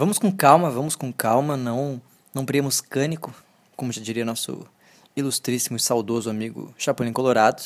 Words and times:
Vamos 0.00 0.18
com 0.18 0.32
calma, 0.32 0.70
vamos 0.70 0.96
com 0.96 1.12
calma, 1.12 1.58
não 1.58 2.00
não 2.32 2.46
priemos 2.46 2.80
cânico, 2.80 3.34
como 3.76 3.92
já 3.92 4.00
diria 4.00 4.24
nosso 4.24 4.66
ilustríssimo 5.14 5.76
e 5.76 5.80
saudoso 5.80 6.30
amigo 6.30 6.74
Chapolin 6.78 7.12
Colorado, 7.12 7.62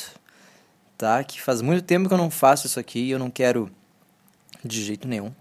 tá? 0.97 1.23
Que 1.23 1.41
faz 1.41 1.61
muito 1.61 1.81
tempo 1.85 2.09
que 2.09 2.13
eu 2.13 2.17
não 2.17 2.29
faço 2.29 2.67
isso 2.67 2.77
aqui 2.77 2.99
e 2.99 3.11
eu 3.11 3.17
não 3.17 3.31
quero 3.31 3.71
de 4.65 4.83
jeito 4.83 5.07
nenhum 5.07 5.31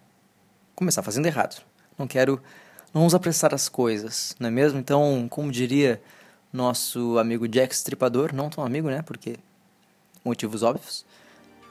começar 0.76 1.02
fazendo 1.02 1.26
errado. 1.26 1.60
Não 1.98 2.06
quero 2.06 2.40
não 2.94 3.00
vamos 3.00 3.12
apressar 3.12 3.52
as 3.52 3.68
coisas, 3.68 4.36
não 4.38 4.46
é 4.46 4.52
mesmo? 4.52 4.78
Então, 4.78 5.26
como 5.28 5.50
diria 5.50 6.00
nosso 6.52 7.18
amigo 7.18 7.48
Jack 7.48 7.74
Stripador, 7.74 8.32
não 8.32 8.48
tão 8.48 8.64
amigo, 8.64 8.88
né? 8.88 9.02
Porque 9.02 9.36
motivos 10.24 10.62
óbvios. 10.62 11.04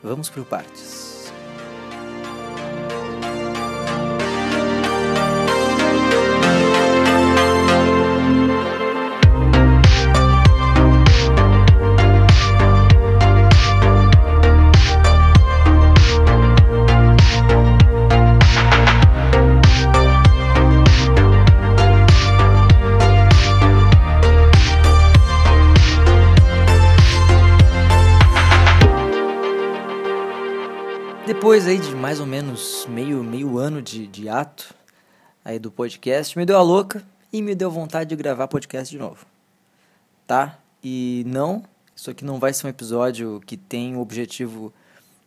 Vamos 0.03 0.29
por 0.29 0.43
partes. 0.43 1.12
Depois 31.53 31.67
aí 31.67 31.77
de 31.77 31.93
mais 31.93 32.20
ou 32.20 32.25
menos 32.25 32.88
meio, 32.89 33.23
meio 33.23 33.59
ano 33.59 33.80
de, 33.80 34.07
de 34.07 34.27
ato 34.27 34.73
aí 35.45 35.59
do 35.59 35.71
podcast, 35.71 36.35
me 36.35 36.48
deu 36.48 36.57
a 36.57 36.63
louca 36.63 37.03
e 37.31 37.43
me 37.43 37.53
deu 37.53 37.70
vontade 37.70 38.09
de 38.09 38.16
gravar 38.16 38.48
podcast 38.48 38.89
de 38.89 38.98
novo. 38.98 39.23
Tá? 40.26 40.57
E 40.84 41.24
não, 41.27 41.63
isso 41.96 42.09
aqui 42.09 42.26
não 42.26 42.40
vai 42.40 42.51
ser 42.54 42.65
um 42.65 42.71
episódio 42.71 43.40
que 43.46 43.55
tem 43.55 43.96
o 43.96 43.99
objetivo 43.99 44.74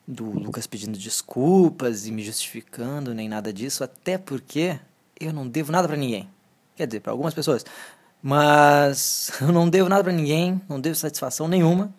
do 0.05 0.29
Lucas 0.29 0.67
pedindo 0.67 0.99
desculpas 0.99 2.09
e 2.09 2.11
me 2.11 2.25
justificando, 2.25 3.15
nem 3.15 3.29
nada 3.29 3.53
disso, 3.53 3.85
até 3.85 4.19
porque 4.19 4.81
eu 5.21 5.33
não 5.33 5.47
devo 5.47 5.71
nada 5.71 5.87
para 5.87 5.97
ninguém. 5.97 6.29
Quer 6.75 6.89
dizer, 6.89 7.03
para 7.03 7.13
algumas 7.13 7.35
pessoas. 7.35 7.65
Mas 8.21 9.31
eu 9.41 9.53
não 9.53 9.69
devo 9.71 9.89
nada 9.89 10.03
para 10.03 10.13
ninguém, 10.13 10.61
não 10.69 10.81
devo 10.81 10.97
satisfação 10.97 11.47
nenhuma. 11.47 11.95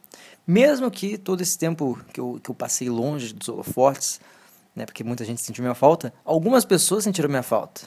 Mesmo 0.48 0.90
que 0.90 1.17
todo 1.17 1.42
esse 1.42 1.58
tempo 1.59 2.00
que 2.14 2.22
eu, 2.22 2.40
que 2.42 2.50
eu 2.50 2.56
passei 2.56 2.90
longe 2.90 3.34
dos 3.34 3.50
holofotes, 3.50 4.22
né, 4.73 4.86
porque 4.86 5.04
muita 5.04 5.26
gente 5.26 5.42
sentiu 5.42 5.62
minha 5.62 5.76
falta, 5.76 6.14
algumas 6.23 6.64
pessoas 6.64 7.04
sentiram 7.04 7.28
minha 7.28 7.44
falta. 7.44 7.81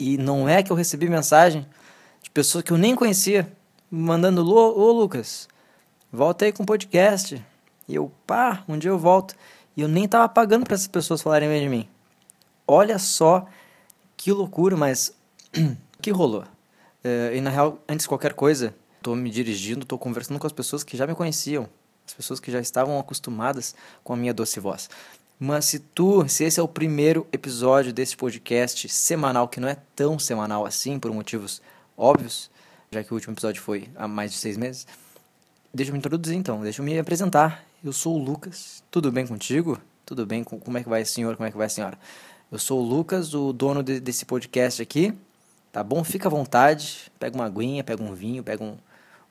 E 0.00 0.18
não 0.18 0.48
é 0.48 0.64
que 0.64 0.72
eu 0.72 0.76
recebi 0.76 1.08
mensagem 1.08 1.64
de 2.20 2.28
pessoas 2.30 2.64
que 2.64 2.72
eu 2.72 2.76
nem 2.76 2.96
conhecia, 2.96 3.52
mandando: 3.88 4.44
Ô 4.44 4.90
Lucas, 4.90 5.48
volta 6.12 6.44
aí 6.44 6.52
com 6.52 6.64
o 6.64 6.66
podcast. 6.66 7.40
E 7.86 7.94
eu, 7.94 8.10
pá, 8.26 8.64
um 8.66 8.76
dia 8.76 8.90
eu 8.90 8.98
volto. 8.98 9.36
E 9.76 9.82
eu 9.82 9.88
nem 9.88 10.08
tava 10.08 10.28
pagando 10.28 10.64
para 10.64 10.74
essas 10.74 10.88
pessoas 10.88 11.22
falarem 11.22 11.48
bem 11.48 11.62
de 11.62 11.68
mim. 11.68 11.88
Olha 12.66 12.98
só 12.98 13.46
que 14.16 14.32
loucura, 14.32 14.76
mas 14.76 15.14
que 16.02 16.10
rolou? 16.10 16.42
Uh, 17.04 17.34
e 17.34 17.40
na 17.40 17.50
real, 17.50 17.78
antes 17.88 18.04
de 18.04 18.08
qualquer 18.08 18.34
coisa, 18.34 18.74
tô 19.00 19.14
me 19.14 19.30
dirigindo, 19.30 19.86
tô 19.86 19.96
conversando 19.96 20.40
com 20.40 20.46
as 20.48 20.52
pessoas 20.52 20.82
que 20.82 20.96
já 20.96 21.06
me 21.06 21.14
conheciam 21.14 21.68
as 22.06 22.14
pessoas 22.14 22.40
que 22.40 22.50
já 22.50 22.60
estavam 22.60 22.98
acostumadas 22.98 23.74
com 24.02 24.12
a 24.12 24.16
minha 24.16 24.34
doce 24.34 24.60
voz. 24.60 24.88
Mas 25.38 25.64
se 25.64 25.80
tu, 25.80 26.28
se 26.28 26.44
esse 26.44 26.60
é 26.60 26.62
o 26.62 26.68
primeiro 26.68 27.26
episódio 27.32 27.92
desse 27.92 28.16
podcast 28.16 28.88
semanal, 28.88 29.48
que 29.48 29.58
não 29.58 29.68
é 29.68 29.76
tão 29.96 30.18
semanal 30.18 30.64
assim, 30.64 31.00
por 31.00 31.12
motivos 31.12 31.60
óbvios, 31.96 32.48
já 32.92 33.02
que 33.02 33.12
o 33.12 33.16
último 33.16 33.34
episódio 33.34 33.60
foi 33.60 33.88
há 33.96 34.06
mais 34.06 34.30
de 34.30 34.38
seis 34.38 34.56
meses, 34.56 34.86
deixa 35.74 35.90
eu 35.90 35.94
me 35.94 35.98
introduzir 35.98 36.36
então, 36.36 36.60
deixa 36.60 36.80
eu 36.80 36.84
me 36.84 36.96
apresentar. 36.98 37.64
Eu 37.82 37.92
sou 37.92 38.14
o 38.14 38.22
Lucas, 38.22 38.84
tudo 38.88 39.10
bem 39.10 39.26
contigo? 39.26 39.80
Tudo 40.06 40.24
bem? 40.24 40.44
Como 40.44 40.78
é 40.78 40.82
que 40.82 40.88
vai, 40.88 41.04
senhor? 41.04 41.34
Como 41.36 41.48
é 41.48 41.50
que 41.50 41.56
vai, 41.56 41.68
senhora? 41.68 41.98
Eu 42.50 42.58
sou 42.58 42.80
o 42.80 42.86
Lucas, 42.86 43.34
o 43.34 43.52
dono 43.52 43.82
de, 43.82 43.98
desse 43.98 44.24
podcast 44.24 44.80
aqui, 44.80 45.12
tá 45.72 45.82
bom? 45.82 46.04
Fica 46.04 46.28
à 46.28 46.30
vontade, 46.30 47.10
pega 47.18 47.34
uma 47.34 47.46
aguinha, 47.46 47.82
pega 47.82 48.00
um 48.00 48.14
vinho, 48.14 48.44
pega 48.44 48.62
um, 48.62 48.76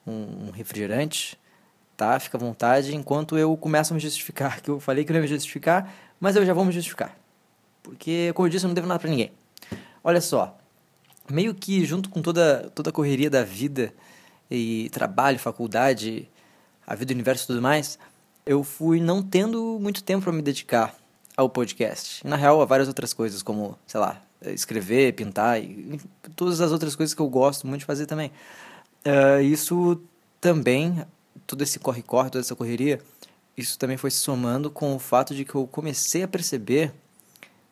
um, 0.06 0.47
um 0.47 0.51
refrigerante, 0.51 1.40
tá? 2.01 2.19
Fica 2.19 2.35
à 2.35 2.39
vontade 2.39 2.95
enquanto 2.95 3.38
eu 3.38 3.56
começo 3.56 3.94
a 3.94 3.95
me 3.95 4.01
justificar, 4.01 4.59
que 4.59 4.72
eu 4.72 4.79
falei 4.79 5.06
que 5.06 5.12
não 5.12 5.19
ia 5.19 5.22
me 5.22 5.28
justificar, 5.28 5.94
mas 6.19 6.35
eu 6.35 6.44
já 6.44 6.51
vou 6.51 6.66
me 6.66 6.72
justificar. 6.72 7.16
Porque, 7.84 8.34
como 8.34 8.47
eu 8.47 8.50
disse, 8.50 8.66
eu 8.66 8.69
não 8.69 8.73
devo 8.73 8.88
nada 8.88 9.00
para 9.00 9.07
ninguém. 9.07 9.31
Olha 10.03 10.19
só, 10.19 10.57
meio 11.29 11.53
que 11.53 11.85
junto 11.85 12.09
com 12.09 12.19
toda, 12.19 12.72
toda 12.73 12.89
a 12.89 12.94
correria 12.94 13.29
da 13.29 13.44
vida 13.44 13.94
e 14.50 14.89
trabalho, 14.89 15.38
faculdade, 15.38 16.28
a 16.88 16.95
vida, 16.95 17.13
o 17.13 17.16
universo 17.16 17.44
e 17.44 17.47
tudo 17.47 17.62
mais, 17.62 18.00
eu 18.47 18.63
fui 18.63 19.00
não 19.00 19.22
tendo 19.22 19.78
muito 19.79 20.03
tempo 20.03 20.23
para 20.23 20.33
me 20.33 20.41
dedicar 20.41 20.95
ao 21.38 21.47
podcast. 21.47 22.25
Na 22.25 22.35
real, 22.35 22.59
a 22.63 22.66
várias 22.66 22.88
outras 22.88 23.13
coisas, 23.13 23.44
como, 23.44 23.78
sei 23.85 24.00
lá, 24.00 24.19
escrever, 24.47 25.13
pintar 25.13 25.62
e 25.62 26.01
todas 26.35 26.62
as 26.62 26.72
outras 26.72 26.95
coisas 26.95 27.13
que 27.13 27.22
eu 27.22 27.29
gosto 27.29 27.68
muito 27.68 27.81
de 27.81 27.85
fazer 27.85 28.07
também. 28.07 28.31
Uh, 29.06 29.41
isso 29.41 30.01
também 30.39 31.06
todo 31.46 31.62
esse 31.62 31.80
corre-corre, 31.80 32.30
toda 32.30 32.44
essa 32.44 32.56
correria, 32.56 33.02
isso 33.58 33.78
também 33.78 33.97
foi 33.97 34.12
se 34.12 34.18
somando 34.18 34.69
com 34.69 34.96
o 34.96 35.00
fato 35.00 35.36
de 35.36 35.46
que 35.46 35.56
eu 35.56 35.68
comecei 35.68 36.24
a 36.24 36.28
perceber 36.28 36.94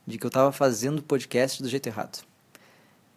de 0.05 0.17
que 0.17 0.25
eu 0.25 0.29
estava 0.29 0.51
fazendo 0.51 1.01
podcast 1.01 1.61
do 1.61 1.69
jeito 1.69 1.87
errado. 1.87 2.23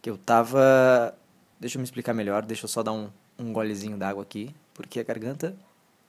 Que 0.01 0.11
eu 0.11 0.15
estava... 0.15 1.15
Deixa 1.59 1.77
eu 1.77 1.81
me 1.81 1.85
explicar 1.85 2.13
melhor, 2.13 2.45
deixa 2.45 2.65
eu 2.65 2.69
só 2.69 2.83
dar 2.83 2.93
um, 2.93 3.09
um 3.39 3.53
golezinho 3.53 3.97
d'água 3.97 4.23
aqui, 4.23 4.55
porque 4.75 5.01
a 5.01 5.03
garganta... 5.03 5.57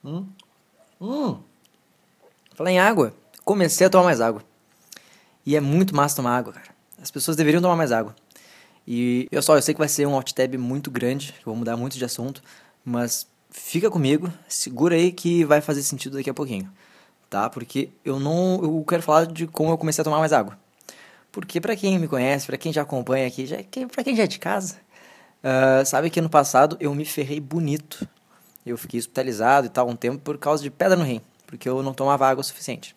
Hum, 0.03 0.27
hum. 0.99 1.39
Falar 2.53 2.71
em 2.71 2.79
água, 2.79 3.13
comecei 3.45 3.87
a 3.87 3.89
tomar 3.89 4.03
mais 4.05 4.19
água. 4.19 4.43
E 5.45 5.55
é 5.55 5.61
muito 5.61 5.95
massa 5.95 6.15
tomar 6.15 6.37
água, 6.37 6.53
cara. 6.53 6.73
As 7.01 7.09
pessoas 7.09 7.35
deveriam 7.35 7.61
tomar 7.61 7.75
mais 7.75 7.91
água. 7.91 8.15
E 8.87 9.27
eu 9.31 9.41
só, 9.41 9.55
eu 9.55 9.61
sei 9.61 9.73
que 9.73 9.79
vai 9.79 9.87
ser 9.87 10.05
um 10.05 10.15
alt 10.15 10.31
tab 10.33 10.55
muito 10.55 10.91
grande, 10.91 11.33
eu 11.39 11.45
vou 11.45 11.55
mudar 11.55 11.77
muito 11.77 11.97
de 11.97 12.03
assunto, 12.03 12.43
mas 12.83 13.27
fica 13.53 13.89
comigo, 13.89 14.33
segura 14.47 14.95
aí 14.95 15.11
que 15.11 15.45
vai 15.45 15.61
fazer 15.61 15.83
sentido 15.83 16.17
daqui 16.17 16.29
a 16.29 16.33
pouquinho, 16.33 16.69
tá? 17.29 17.49
Porque 17.49 17.89
eu 18.03 18.19
não, 18.19 18.59
eu 18.61 18.83
quero 18.87 19.03
falar 19.03 19.27
de 19.27 19.47
como 19.47 19.69
eu 19.69 19.77
comecei 19.77 20.01
a 20.01 20.05
tomar 20.05 20.19
mais 20.19 20.33
água. 20.33 20.57
Porque 21.31 21.61
para 21.61 21.75
quem 21.75 21.97
me 21.97 22.07
conhece, 22.07 22.45
para 22.45 22.57
quem 22.57 22.73
já 22.73 22.81
acompanha 22.81 23.27
aqui, 23.27 23.45
já, 23.45 23.57
para 23.91 24.03
quem 24.03 24.15
já 24.15 24.23
é 24.23 24.27
de 24.27 24.39
casa, 24.39 24.75
uh, 25.43 25.85
sabe 25.85 26.09
que 26.09 26.19
ano 26.19 26.29
passado 26.29 26.75
eu 26.79 26.93
me 26.93 27.05
ferrei 27.05 27.39
bonito. 27.39 28.07
Eu 28.65 28.77
fiquei 28.77 28.99
hospitalizado 28.99 29.67
e 29.67 29.69
tal 29.69 29.87
um 29.87 29.95
tempo 29.95 30.19
por 30.19 30.37
causa 30.37 30.63
de 30.63 30.69
pedra 30.69 30.97
no 30.97 31.03
rim, 31.03 31.21
porque 31.45 31.67
eu 31.67 31.83
não 31.83 31.93
tomava 31.93 32.27
água 32.27 32.41
o 32.41 32.43
suficiente. 32.43 32.95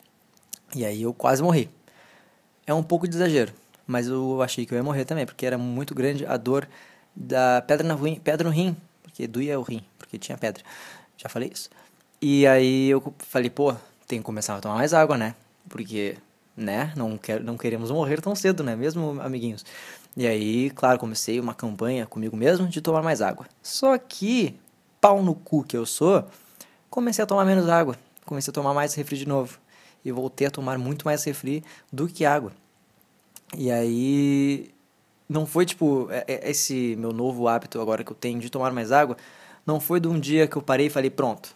E 0.74 0.84
aí 0.84 1.02
eu 1.02 1.12
quase 1.12 1.42
morri. 1.42 1.68
É 2.66 2.72
um 2.74 2.82
pouco 2.82 3.06
de 3.06 3.14
exagero, 3.16 3.52
mas 3.86 4.06
eu 4.06 4.42
achei 4.42 4.64
que 4.64 4.72
eu 4.72 4.76
ia 4.76 4.82
morrer 4.82 5.04
também, 5.04 5.26
porque 5.26 5.46
era 5.46 5.58
muito 5.58 5.94
grande 5.94 6.26
a 6.26 6.36
dor 6.36 6.68
da 7.14 7.62
pedra 7.62 7.86
no 7.86 7.96
rim, 7.96 8.16
pedra 8.16 8.48
no 8.48 8.54
rim, 8.54 8.76
porque 9.02 9.26
doía 9.26 9.58
o 9.58 9.62
rim 9.62 9.82
porque 10.16 10.18
tinha 10.18 10.38
pedra. 10.38 10.62
Já 11.16 11.28
falei 11.28 11.50
isso. 11.52 11.70
E 12.20 12.46
aí 12.46 12.88
eu 12.88 13.14
falei, 13.18 13.50
pô, 13.50 13.74
tem 14.06 14.18
que 14.18 14.24
começar 14.24 14.56
a 14.56 14.60
tomar 14.60 14.76
mais 14.76 14.94
água, 14.94 15.16
né? 15.16 15.34
Porque, 15.68 16.16
né, 16.56 16.92
não, 16.96 17.18
quer, 17.18 17.40
não 17.40 17.56
queremos 17.56 17.90
morrer 17.90 18.20
tão 18.20 18.34
cedo, 18.34 18.64
né? 18.64 18.74
Mesmo, 18.74 19.20
amiguinhos. 19.20 19.64
E 20.16 20.26
aí, 20.26 20.70
claro, 20.70 20.98
comecei 20.98 21.38
uma 21.38 21.54
campanha 21.54 22.06
comigo 22.06 22.36
mesmo 22.36 22.66
de 22.66 22.80
tomar 22.80 23.02
mais 23.02 23.20
água. 23.20 23.46
Só 23.62 23.96
que, 23.98 24.58
pau 25.00 25.22
no 25.22 25.34
cu 25.34 25.62
que 25.62 25.76
eu 25.76 25.84
sou, 25.84 26.26
comecei 26.88 27.22
a 27.22 27.26
tomar 27.26 27.44
menos 27.44 27.68
água. 27.68 27.96
Comecei 28.24 28.50
a 28.50 28.54
tomar 28.54 28.72
mais 28.72 28.94
refri 28.94 29.18
de 29.18 29.28
novo. 29.28 29.58
E 30.04 30.10
voltei 30.10 30.46
a 30.46 30.50
tomar 30.50 30.78
muito 30.78 31.04
mais 31.04 31.22
refri 31.24 31.62
do 31.92 32.08
que 32.08 32.24
água. 32.24 32.52
E 33.56 33.70
aí, 33.70 34.70
não 35.28 35.44
foi 35.44 35.66
tipo, 35.66 36.08
é, 36.10 36.24
é, 36.26 36.50
esse 36.50 36.96
meu 36.96 37.12
novo 37.12 37.46
hábito 37.48 37.80
agora 37.80 38.02
que 38.02 38.10
eu 38.10 38.16
tenho 38.16 38.40
de 38.40 38.48
tomar 38.48 38.72
mais 38.72 38.90
água, 38.92 39.16
não 39.66 39.80
foi 39.80 39.98
de 39.98 40.06
um 40.06 40.18
dia 40.18 40.46
que 40.46 40.56
eu 40.56 40.62
parei 40.62 40.86
e 40.86 40.90
falei, 40.90 41.10
pronto, 41.10 41.54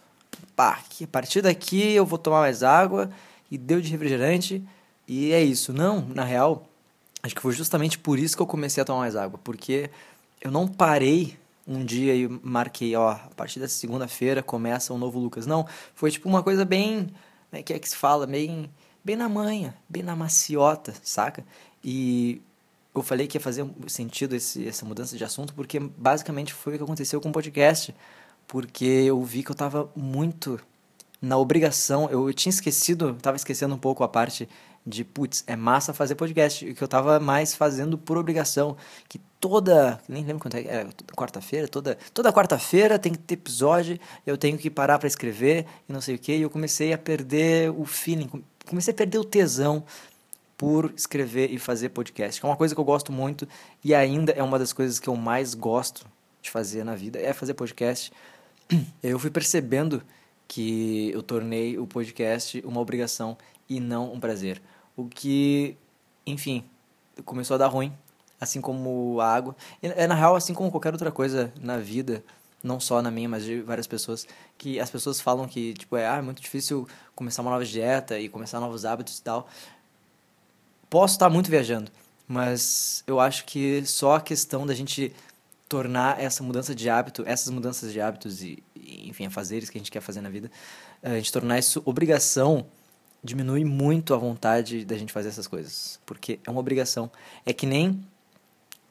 pá, 0.55 0.79
a 1.01 1.07
partir 1.07 1.41
daqui 1.41 1.93
eu 1.93 2.05
vou 2.05 2.19
tomar 2.19 2.41
mais 2.41 2.61
água 2.61 3.09
e 3.49 3.57
deu 3.57 3.79
de 3.79 3.89
refrigerante 3.89 4.63
e 5.07 5.31
é 5.31 5.41
isso. 5.41 5.71
Não, 5.71 6.05
na 6.13 6.23
real, 6.23 6.67
acho 7.23 7.33
que 7.33 7.41
foi 7.41 7.53
justamente 7.53 7.97
por 7.97 8.19
isso 8.19 8.35
que 8.35 8.41
eu 8.41 8.47
comecei 8.47 8.81
a 8.81 8.85
tomar 8.85 8.99
mais 8.99 9.15
água, 9.15 9.39
porque 9.43 9.89
eu 10.41 10.51
não 10.51 10.67
parei 10.67 11.37
um 11.67 11.85
dia 11.85 12.15
e 12.15 12.27
marquei, 12.43 12.95
ó, 12.95 13.11
a 13.11 13.29
partir 13.35 13.59
dessa 13.59 13.75
segunda-feira 13.75 14.43
começa 14.43 14.93
um 14.93 14.97
novo 14.97 15.19
Lucas. 15.19 15.45
Não, 15.45 15.65
foi 15.95 16.11
tipo 16.11 16.27
uma 16.27 16.43
coisa 16.43 16.65
bem, 16.65 17.09
né, 17.51 17.61
que 17.63 17.71
é 17.71 17.79
que 17.79 17.87
se 17.87 17.95
fala, 17.95 18.27
bem, 18.27 18.69
bem 19.03 19.15
na 19.15 19.29
manha, 19.29 19.75
bem 19.87 20.03
na 20.03 20.15
maciota, 20.15 20.93
saca? 21.03 21.45
E 21.83 22.41
eu 22.93 23.01
falei 23.01 23.27
que 23.27 23.37
ia 23.37 23.41
fazer 23.41 23.65
sentido 23.87 24.35
esse, 24.35 24.67
essa 24.67 24.85
mudança 24.85 25.17
de 25.17 25.23
assunto 25.23 25.53
porque 25.53 25.79
basicamente 25.79 26.53
foi 26.53 26.73
o 26.73 26.77
que 26.77 26.83
aconteceu 26.83 27.21
com 27.21 27.29
o 27.29 27.31
podcast. 27.31 27.95
Porque 28.47 28.85
eu 28.85 29.23
vi 29.23 29.43
que 29.43 29.51
eu 29.51 29.53
estava 29.53 29.89
muito 29.95 30.59
na 31.21 31.37
obrigação, 31.37 32.09
eu 32.09 32.33
tinha 32.33 32.49
esquecido, 32.49 33.11
estava 33.11 33.37
esquecendo 33.37 33.75
um 33.75 33.77
pouco 33.77 34.03
a 34.03 34.09
parte 34.09 34.49
de, 34.85 35.03
putz, 35.03 35.43
é 35.45 35.55
massa 35.55 35.93
fazer 35.93 36.15
podcast, 36.15 36.73
que 36.73 36.83
eu 36.83 36.87
tava 36.87 37.19
mais 37.19 37.53
fazendo 37.53 37.97
por 37.97 38.17
obrigação, 38.17 38.75
que 39.07 39.19
toda, 39.39 39.99
nem 40.09 40.25
lembro 40.25 40.41
quanto 40.41 40.57
é, 40.57 40.61
é 40.61 40.87
quarta-feira, 41.15 41.67
toda, 41.67 41.97
toda 42.13 42.33
quarta-feira 42.33 42.97
tem 42.97 43.11
que 43.11 43.19
ter 43.19 43.35
episódio, 43.35 43.99
eu 44.25 44.37
tenho 44.37 44.57
que 44.57 44.69
parar 44.69 44.97
para 44.97 45.07
escrever 45.07 45.65
e 45.87 45.93
não 45.93 46.01
sei 46.01 46.15
o 46.15 46.19
que, 46.19 46.35
e 46.35 46.41
eu 46.41 46.49
comecei 46.49 46.91
a 46.93 46.97
perder 46.97 47.69
o 47.71 47.85
feeling, 47.85 48.29
comecei 48.67 48.91
a 48.91 48.97
perder 48.97 49.19
o 49.19 49.23
tesão 49.23 49.83
por 50.61 50.93
escrever 50.95 51.51
e 51.51 51.57
fazer 51.57 51.89
podcast, 51.89 52.39
que 52.39 52.45
é 52.45 52.47
uma 52.47 52.55
coisa 52.55 52.75
que 52.75 52.79
eu 52.79 52.85
gosto 52.85 53.11
muito 53.11 53.47
e 53.83 53.95
ainda 53.95 54.31
é 54.33 54.43
uma 54.43 54.59
das 54.59 54.71
coisas 54.71 54.99
que 54.99 55.07
eu 55.07 55.15
mais 55.15 55.55
gosto 55.55 56.05
de 56.39 56.51
fazer 56.51 56.83
na 56.83 56.93
vida, 56.93 57.17
é 57.17 57.33
fazer 57.33 57.55
podcast. 57.55 58.13
Eu 59.01 59.17
fui 59.17 59.31
percebendo 59.31 60.03
que 60.47 61.09
eu 61.15 61.23
tornei 61.23 61.79
o 61.79 61.87
podcast 61.87 62.61
uma 62.63 62.79
obrigação 62.79 63.35
e 63.67 63.79
não 63.79 64.13
um 64.13 64.19
prazer. 64.19 64.61
O 64.95 65.05
que, 65.05 65.75
enfim, 66.27 66.63
começou 67.25 67.55
a 67.55 67.57
dar 67.57 67.67
ruim, 67.67 67.91
assim 68.39 68.61
como 68.61 69.19
a 69.19 69.33
água. 69.33 69.55
É 69.81 70.05
na 70.05 70.13
real, 70.13 70.35
assim 70.35 70.53
como 70.53 70.69
qualquer 70.69 70.93
outra 70.93 71.11
coisa 71.11 71.51
na 71.59 71.77
vida, 71.77 72.23
não 72.61 72.79
só 72.79 73.01
na 73.01 73.09
minha, 73.09 73.27
mas 73.27 73.43
de 73.45 73.61
várias 73.61 73.87
pessoas, 73.87 74.27
que 74.59 74.79
as 74.79 74.91
pessoas 74.91 75.19
falam 75.19 75.47
que, 75.47 75.73
tipo, 75.73 75.97
é, 75.97 76.07
ah, 76.07 76.17
é 76.17 76.21
muito 76.21 76.39
difícil 76.39 76.87
começar 77.15 77.41
uma 77.41 77.49
nova 77.49 77.65
dieta 77.65 78.19
e 78.19 78.29
começar 78.29 78.59
novos 78.59 78.85
hábitos 78.85 79.17
e 79.17 79.23
tal 79.23 79.47
posso 80.91 81.15
estar 81.15 81.29
muito 81.29 81.49
viajando, 81.49 81.89
mas 82.27 83.01
eu 83.07 83.17
acho 83.17 83.45
que 83.45 83.83
só 83.85 84.15
a 84.15 84.21
questão 84.21 84.67
da 84.67 84.75
gente 84.75 85.13
tornar 85.69 86.21
essa 86.21 86.43
mudança 86.43 86.75
de 86.75 86.89
hábito, 86.89 87.23
essas 87.25 87.49
mudanças 87.49 87.93
de 87.93 88.01
hábitos 88.01 88.43
e, 88.43 88.61
enfim, 88.75 89.29
fazeres 89.29 89.69
que 89.69 89.77
a 89.77 89.79
gente 89.79 89.89
quer 89.89 90.01
fazer 90.01 90.19
na 90.19 90.29
vida, 90.29 90.51
a 91.01 91.15
gente 91.15 91.31
tornar 91.31 91.57
isso 91.57 91.81
obrigação 91.85 92.67
diminui 93.23 93.63
muito 93.63 94.13
a 94.13 94.17
vontade 94.17 94.83
da 94.83 94.97
gente 94.97 95.13
fazer 95.13 95.29
essas 95.29 95.47
coisas, 95.47 95.97
porque 96.05 96.39
é 96.45 96.51
uma 96.51 96.59
obrigação. 96.59 97.09
É 97.45 97.53
que 97.53 97.65
nem, 97.65 98.03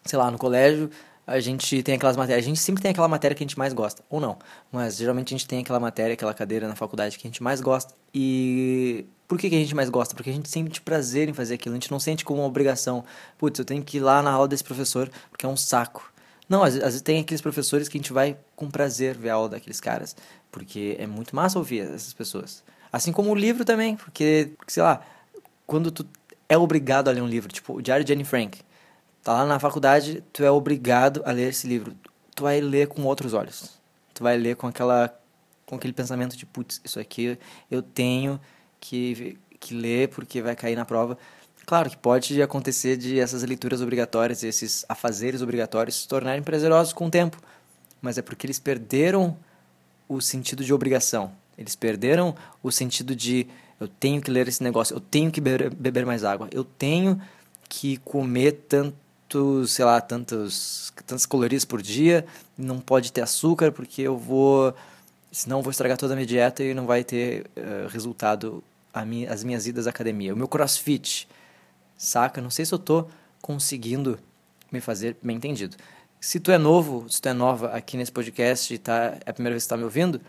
sei 0.03 0.19
lá, 0.19 0.31
no 0.31 0.39
colégio 0.39 0.91
a 1.31 1.39
gente 1.39 1.81
tem 1.85 1.95
aquelas 1.95 2.17
matérias, 2.17 2.45
a 2.45 2.49
gente 2.49 2.59
sempre 2.59 2.83
tem 2.83 2.91
aquela 2.91 3.07
matéria 3.07 3.37
que 3.37 3.45
a 3.45 3.47
gente 3.47 3.57
mais 3.57 3.73
gosta, 3.73 4.03
ou 4.11 4.21
não, 4.21 4.37
mas 4.73 4.97
geralmente 4.97 5.33
a 5.33 5.39
gente 5.39 5.47
tem 5.47 5.61
aquela 5.61 5.79
matéria, 5.79 6.15
aquela 6.15 6.35
cadeira 6.35 6.67
na 6.67 6.75
faculdade 6.75 7.17
que 7.17 7.25
a 7.25 7.31
gente 7.31 7.41
mais 7.41 7.61
gosta. 7.61 7.95
E 8.13 9.07
por 9.29 9.39
que, 9.39 9.49
que 9.49 9.55
a 9.55 9.59
gente 9.61 9.73
mais 9.73 9.89
gosta? 9.89 10.13
Porque 10.13 10.29
a 10.29 10.33
gente 10.33 10.49
sente 10.49 10.81
prazer 10.81 11.29
em 11.29 11.33
fazer 11.33 11.55
aquilo, 11.55 11.77
a 11.77 11.79
gente 11.79 11.89
não 11.89 12.01
sente 12.01 12.25
como 12.25 12.41
uma 12.41 12.49
obrigação. 12.49 13.05
Putz, 13.39 13.61
eu 13.61 13.65
tenho 13.65 13.81
que 13.81 13.99
ir 13.99 14.01
lá 14.01 14.21
na 14.21 14.33
aula 14.33 14.49
desse 14.49 14.65
professor 14.65 15.09
porque 15.31 15.47
é 15.47 15.49
um 15.49 15.57
saco. 15.57 16.13
Não, 16.49 16.65
às, 16.65 16.75
vezes 16.75 17.01
tem 17.01 17.21
aqueles 17.21 17.41
professores 17.41 17.89
que 17.89 17.97
a 17.97 18.01
gente 18.01 18.13
vai 18.13 18.37
com 18.57 18.69
prazer 18.69 19.17
ver 19.17 19.31
a 19.31 19.35
aula 19.35 19.51
daqueles 19.51 19.81
caras, 19.81 20.17
porque 20.51 20.97
é 20.99 21.07
muito 21.07 21.37
massa 21.37 21.59
ouvir 21.59 21.83
essas 21.83 22.13
pessoas. 22.13 22.65
Assim 22.93 23.13
como 23.13 23.31
o 23.31 23.37
livro 23.37 23.65
também, 23.65 23.95
porque, 23.95 24.51
sei 24.67 24.83
lá, 24.83 25.01
quando 25.65 25.93
tu 25.93 26.05
é 26.49 26.59
obrigado 26.59 27.07
a 27.07 27.13
ler 27.13 27.23
um 27.23 27.29
livro, 27.29 27.53
tipo 27.53 27.75
o 27.75 27.81
Diário 27.81 28.05
de 28.05 28.13
Anne 28.13 28.25
Frank, 28.25 28.59
tá 29.23 29.33
lá 29.33 29.47
na 29.47 29.59
faculdade, 29.59 30.23
tu 30.33 30.43
é 30.45 30.51
obrigado 30.51 31.23
a 31.25 31.33
ler 31.33 31.51
esse 31.51 31.67
livro. 31.67 31.95
Tu 32.35 32.43
vai 32.43 32.61
ler 32.61 32.89
com 32.89 33.03
outros 33.05 33.35
olhos. 33.35 33.79
Tu 34.15 34.23
vai 34.23 34.37
ler 34.37 34.57
com 34.57 34.67
aquela 34.67 35.15
com 35.67 35.77
aquele 35.77 35.93
pensamento 35.93 36.37
de, 36.37 36.45
putz, 36.45 36.81
isso 36.85 36.99
aqui 36.99 37.39
eu 37.71 37.81
tenho 37.81 38.41
que, 38.81 39.39
que 39.61 39.73
ler 39.73 40.09
porque 40.09 40.43
vai 40.43 40.57
cair 40.57 40.75
na 40.75 40.85
prova. 40.85 41.17
Claro 41.65 41.89
que 41.89 41.97
pode 41.97 42.43
acontecer 42.43 42.97
de 42.97 43.21
essas 43.21 43.45
leituras 43.45 43.81
obrigatórias, 43.81 44.43
esses 44.43 44.85
afazeres 44.89 45.41
obrigatórios 45.43 45.95
se 45.95 46.09
tornarem 46.09 46.43
prazerosos 46.43 46.93
com 46.93 47.07
o 47.07 47.11
tempo, 47.11 47.41
mas 48.03 48.19
é 48.19 48.23
porque 48.23 48.47
eles 48.47 48.59
perderam 48.59 49.37
o 50.09 50.21
sentido 50.21 50.65
de 50.65 50.75
obrigação. 50.75 51.31
Eles 51.57 51.77
perderam 51.77 52.35
o 52.63 52.73
sentido 52.73 53.15
de 53.15 53.47
eu 53.79 53.87
tenho 53.87 54.21
que 54.21 54.31
ler 54.31 54.49
esse 54.49 54.63
negócio, 54.63 54.97
eu 54.97 55.01
tenho 55.01 55.31
que 55.31 55.41
beber, 55.41 55.73
beber 55.73 56.05
mais 56.05 56.25
água, 56.25 56.49
eu 56.51 56.65
tenho 56.65 57.21
que 57.69 57.99
comer 57.99 58.53
tantos, 59.31 59.71
sei 59.71 59.85
lá, 59.85 60.01
tantos, 60.01 60.93
tantos 61.07 61.25
calorias 61.25 61.65
por 61.65 61.81
dia, 61.81 62.27
não 62.59 62.81
pode 62.81 63.13
ter 63.13 63.21
açúcar 63.21 63.71
porque 63.71 64.03
eu 64.03 64.19
vou, 64.19 64.75
senão 65.31 65.59
eu 65.59 65.63
vou 65.63 65.71
estragar 65.71 65.97
toda 65.97 66.15
a 66.15 66.17
minha 66.17 66.27
dieta 66.27 66.65
e 66.65 66.75
não 66.75 66.85
vai 66.85 67.05
ter 67.05 67.47
uh, 67.57 67.89
resultado 67.89 68.63
minha, 69.07 69.33
as 69.33 69.45
minhas 69.45 69.69
idas 69.69 69.87
à 69.87 69.91
academia, 69.91 70.35
o 70.35 70.37
meu 70.37 70.49
crossfit, 70.49 71.29
saca? 71.97 72.41
Não 72.41 72.51
sei 72.51 72.65
se 72.65 72.75
eu 72.75 72.79
tô 72.79 73.07
conseguindo 73.41 74.19
me 74.71 74.81
fazer 74.81 75.17
bem 75.23 75.37
entendido. 75.37 75.77
Se 76.21 76.41
tu 76.41 76.51
é 76.51 76.59
novo, 76.59 77.09
se 77.09 77.23
tu 77.23 77.29
é 77.29 77.33
nova 77.33 77.69
aqui 77.69 77.97
nesse 77.97 78.13
podcast 78.13 78.75
e 78.75 78.79
tá, 78.79 79.17
é 79.25 79.31
a 79.31 79.33
primeira 79.33 79.55
vez 79.55 79.63
que 79.63 79.69
tá 79.69 79.77
me 79.77 79.85
ouvindo, 79.85 80.21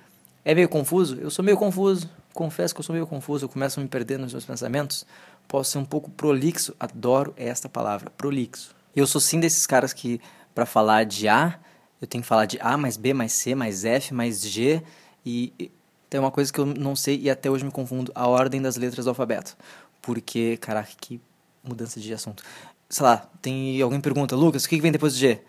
é 0.45 0.53
meio 0.53 0.69
confuso? 0.69 1.19
Eu 1.19 1.31
sou 1.31 1.43
meio 1.43 1.57
confuso, 1.57 2.07
confesso 2.33 2.73
que 2.73 2.79
eu 2.79 2.83
sou 2.83 2.93
meio 2.93 3.07
confuso, 3.07 3.45
eu 3.45 3.49
começo 3.49 3.79
a 3.79 3.83
me 3.83 3.89
perder 3.89 4.19
nos 4.19 4.31
meus 4.31 4.45
pensamentos, 4.45 5.05
posso 5.47 5.71
ser 5.71 5.79
um 5.79 5.85
pouco 5.85 6.09
prolixo, 6.11 6.75
adoro 6.79 7.33
esta 7.35 7.67
palavra, 7.67 8.11
prolixo. 8.11 8.80
Eu 8.95 9.07
sou 9.07 9.21
sim 9.21 9.39
desses 9.39 9.65
caras 9.65 9.93
que, 9.93 10.19
para 10.53 10.65
falar 10.65 11.05
de 11.05 11.27
A, 11.27 11.59
eu 12.01 12.07
tenho 12.07 12.21
que 12.21 12.27
falar 12.27 12.45
de 12.45 12.57
A 12.59 12.77
mais 12.77 12.97
B 12.97 13.13
mais 13.13 13.31
C 13.33 13.55
mais 13.55 13.85
F 13.85 14.13
mais 14.13 14.41
G, 14.41 14.81
e 15.25 15.71
tem 16.09 16.19
uma 16.19 16.31
coisa 16.31 16.51
que 16.51 16.59
eu 16.59 16.65
não 16.65 16.95
sei 16.95 17.19
e 17.19 17.29
até 17.29 17.49
hoje 17.49 17.63
me 17.63 17.71
confundo, 17.71 18.11
a 18.13 18.27
ordem 18.27 18.61
das 18.61 18.75
letras 18.75 19.05
do 19.05 19.09
alfabeto. 19.09 19.55
Porque, 20.01 20.57
caraca, 20.57 20.89
que 20.99 21.21
mudança 21.63 21.99
de 21.99 22.13
assunto. 22.13 22.43
Sei 22.89 23.03
lá, 23.05 23.29
tem 23.41 23.81
alguém 23.81 24.01
pergunta, 24.01 24.35
Lucas, 24.35 24.65
o 24.65 24.69
que 24.69 24.81
vem 24.81 24.91
depois 24.91 25.13
do 25.13 25.19
G? 25.19 25.39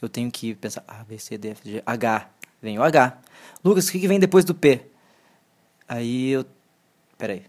Eu 0.00 0.08
tenho 0.08 0.30
que 0.30 0.54
pensar, 0.54 0.82
A, 0.88 1.04
B, 1.04 1.18
C, 1.18 1.38
D, 1.38 1.50
F, 1.50 1.70
G, 1.70 1.82
H. 1.86 2.30
Vem 2.60 2.78
o 2.78 2.82
H. 2.82 3.18
Lucas, 3.64 3.88
o 3.88 3.92
que 3.92 4.08
vem 4.08 4.18
depois 4.18 4.44
do 4.44 4.54
P? 4.54 4.86
Aí 5.86 6.30
eu... 6.30 6.44
Peraí. 7.16 7.44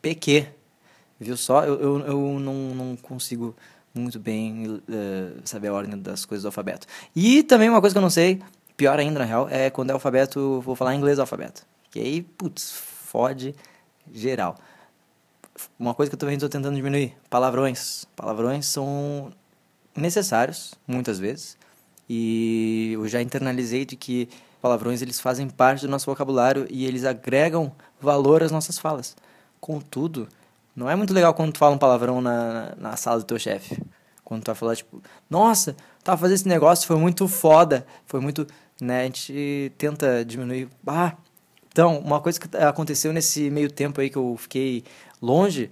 PQ. 0.00 0.57
Viu 1.18 1.36
só? 1.36 1.64
Eu, 1.64 1.80
eu, 1.80 1.98
eu 2.06 2.40
não, 2.40 2.54
não 2.74 2.96
consigo 2.96 3.54
muito 3.94 4.18
bem 4.18 4.66
uh, 4.66 4.80
saber 5.44 5.68
a 5.68 5.74
ordem 5.74 5.98
das 5.98 6.24
coisas 6.24 6.42
do 6.42 6.48
alfabeto. 6.48 6.86
E 7.14 7.42
também 7.42 7.68
uma 7.68 7.80
coisa 7.80 7.94
que 7.94 7.98
eu 7.98 8.02
não 8.02 8.10
sei, 8.10 8.40
pior 8.76 8.98
ainda, 8.98 9.18
na 9.18 9.24
real, 9.24 9.48
é 9.50 9.70
quando 9.70 9.90
é 9.90 9.92
alfabeto, 9.92 10.60
vou 10.60 10.76
falar 10.76 10.94
inglês 10.94 11.18
alfabeto. 11.18 11.66
E 11.94 12.00
aí, 12.00 12.22
putz, 12.22 12.72
fode 12.72 13.54
geral. 14.12 14.56
Uma 15.78 15.94
coisa 15.94 16.08
que 16.08 16.14
eu 16.14 16.18
também 16.18 16.36
estou 16.36 16.48
tentando 16.48 16.76
diminuir, 16.76 17.16
palavrões. 17.28 18.04
Palavrões 18.14 18.66
são 18.66 19.32
necessários, 19.96 20.74
muitas 20.86 21.18
vezes. 21.18 21.56
E 22.08 22.92
eu 22.94 23.06
já 23.08 23.20
internalizei 23.20 23.84
de 23.84 23.96
que 23.96 24.28
palavrões 24.62 25.02
eles 25.02 25.20
fazem 25.20 25.48
parte 25.48 25.82
do 25.82 25.90
nosso 25.90 26.06
vocabulário 26.06 26.66
e 26.70 26.86
eles 26.86 27.04
agregam 27.04 27.72
valor 28.00 28.42
às 28.42 28.52
nossas 28.52 28.78
falas. 28.78 29.16
Contudo, 29.60 30.28
não 30.78 30.88
é 30.88 30.96
muito 30.96 31.12
legal 31.12 31.34
quando 31.34 31.52
tu 31.52 31.58
fala 31.58 31.74
um 31.74 31.78
palavrão 31.78 32.20
na, 32.20 32.74
na 32.76 32.96
sala 32.96 33.18
do 33.18 33.24
teu 33.24 33.38
chefe. 33.38 33.82
Quando 34.24 34.44
tu 34.44 34.46
vai 34.46 34.54
falar, 34.54 34.76
tipo, 34.76 35.02
nossa, 35.28 35.74
tá 36.04 36.16
fazendo 36.16 36.34
esse 36.36 36.48
negócio, 36.48 36.86
foi 36.86 36.96
muito 36.96 37.26
foda, 37.26 37.86
foi 38.06 38.20
muito 38.20 38.46
né? 38.80 39.02
A 39.02 39.04
gente 39.04 39.72
tenta 39.76 40.24
diminuir. 40.24 40.68
Ah, 40.86 41.14
então, 41.70 41.98
uma 41.98 42.20
coisa 42.20 42.38
que 42.40 42.56
aconteceu 42.56 43.12
nesse 43.12 43.50
meio 43.50 43.70
tempo 43.70 44.00
aí 44.00 44.10
que 44.10 44.16
eu 44.16 44.36
fiquei 44.38 44.84
longe, 45.20 45.70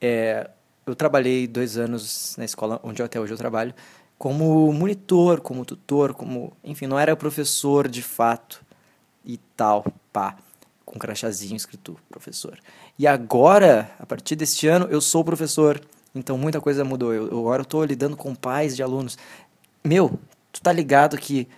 é, 0.00 0.48
eu 0.86 0.94
trabalhei 0.94 1.46
dois 1.46 1.76
anos 1.76 2.34
na 2.36 2.44
escola 2.44 2.80
onde 2.82 3.02
até 3.02 3.20
hoje 3.20 3.32
eu 3.32 3.38
trabalho, 3.38 3.74
como 4.18 4.72
monitor, 4.72 5.40
como 5.40 5.64
tutor, 5.64 6.14
como, 6.14 6.52
enfim, 6.64 6.86
não 6.86 6.98
era 6.98 7.14
professor 7.16 7.88
de 7.88 8.02
fato 8.02 8.64
e 9.24 9.36
tal, 9.56 9.84
pá, 10.12 10.36
com 10.86 10.98
crachazinho 10.98 11.56
escrito 11.56 11.98
professor. 12.08 12.58
E 12.96 13.06
agora, 13.06 13.90
a 13.98 14.06
partir 14.06 14.36
deste 14.36 14.68
ano, 14.68 14.86
eu 14.88 15.00
sou 15.00 15.24
professor, 15.24 15.80
então 16.14 16.38
muita 16.38 16.60
coisa 16.60 16.84
mudou. 16.84 17.12
Eu, 17.12 17.24
agora 17.26 17.60
eu 17.60 17.64
estou 17.64 17.84
lidando 17.84 18.16
com 18.16 18.34
pais 18.34 18.76
de 18.76 18.82
alunos. 18.82 19.18
Meu, 19.84 20.18
tu 20.52 20.62
tá 20.62 20.72
ligado 20.72 21.18
que 21.18 21.48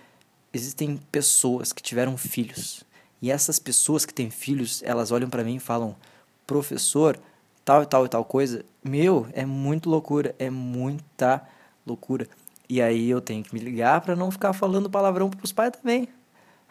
existem 0.51 0.97
pessoas 1.11 1.71
que 1.71 1.81
tiveram 1.81 2.17
filhos. 2.17 2.83
E 3.21 3.31
essas 3.31 3.59
pessoas 3.59 4.03
que 4.05 4.13
têm 4.13 4.31
filhos, 4.31 4.81
elas 4.83 5.11
olham 5.11 5.29
para 5.29 5.43
mim 5.43 5.55
e 5.55 5.59
falam: 5.59 5.95
"Professor, 6.47 7.19
tal 7.63 7.83
e 7.83 7.85
tal 7.85 8.05
e 8.05 8.09
tal 8.09 8.25
coisa". 8.25 8.65
Meu, 8.83 9.27
é 9.33 9.45
muito 9.45 9.89
loucura, 9.89 10.33
é 10.39 10.49
muita 10.49 11.47
loucura. 11.85 12.27
E 12.67 12.81
aí 12.81 13.09
eu 13.09 13.21
tenho 13.21 13.43
que 13.43 13.53
me 13.53 13.59
ligar 13.59 14.01
para 14.01 14.15
não 14.15 14.31
ficar 14.31 14.53
falando 14.53 14.89
palavrão 14.89 15.29
pros 15.29 15.51
pais 15.51 15.71
também. 15.71 16.07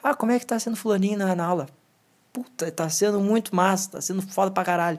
Ah, 0.03 0.15
como 0.15 0.33
é 0.33 0.39
que 0.39 0.47
tá 0.47 0.59
sendo 0.59 0.77
fulaninho 0.77 1.19
na, 1.19 1.35
na 1.35 1.45
aula? 1.45 1.78
Puta, 2.33 2.71
tá 2.71 2.89
sendo 2.89 3.21
muito 3.21 3.55
massa, 3.55 3.93
tá 3.93 4.01
sendo 4.01 4.23
foda 4.23 4.51
pra 4.51 4.65
caralho. 4.65 4.99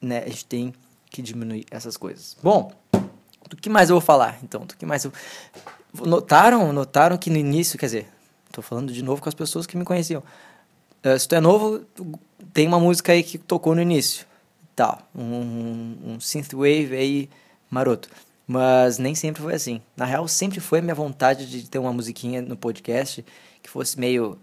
Né, 0.00 0.18
a 0.18 0.28
gente 0.28 0.44
tem 0.44 0.74
que 1.10 1.22
diminuir 1.22 1.66
essas 1.70 1.96
coisas. 1.96 2.36
Bom, 2.42 2.72
do 3.48 3.56
que 3.56 3.68
mais 3.68 3.90
eu 3.90 3.94
vou 3.94 4.00
falar? 4.00 4.38
Então, 4.42 4.64
do 4.64 4.76
que 4.76 4.86
mais 4.86 5.04
eu 5.04 5.12
Notaram, 5.94 6.72
notaram 6.72 7.16
que 7.16 7.30
no 7.30 7.36
início, 7.36 7.78
quer 7.78 7.86
dizer, 7.86 8.08
estou 8.46 8.62
falando 8.62 8.92
de 8.92 9.02
novo 9.02 9.22
com 9.22 9.28
as 9.28 9.34
pessoas 9.34 9.66
que 9.66 9.76
me 9.76 9.84
conheciam. 9.84 10.22
Uh, 11.04 11.18
se 11.18 11.26
tu 11.26 11.34
é 11.34 11.40
novo, 11.40 11.84
tem 12.52 12.66
uma 12.66 12.78
música 12.78 13.12
aí 13.12 13.22
que 13.22 13.38
tocou 13.38 13.74
no 13.74 13.80
início. 13.80 14.26
Tá, 14.76 14.98
um, 15.14 15.96
um 16.04 16.20
synthwave 16.20 16.94
aí 16.94 17.30
maroto. 17.70 18.08
Mas 18.46 18.98
nem 18.98 19.14
sempre 19.14 19.42
foi 19.42 19.54
assim. 19.54 19.80
Na 19.96 20.04
real, 20.04 20.28
sempre 20.28 20.60
foi 20.60 20.78
a 20.78 20.82
minha 20.82 20.94
vontade 20.94 21.46
de 21.46 21.68
ter 21.68 21.78
uma 21.78 21.92
musiquinha 21.92 22.40
no 22.40 22.56
podcast 22.56 23.24
que 23.62 23.68
fosse 23.68 23.98
meio, 23.98 24.38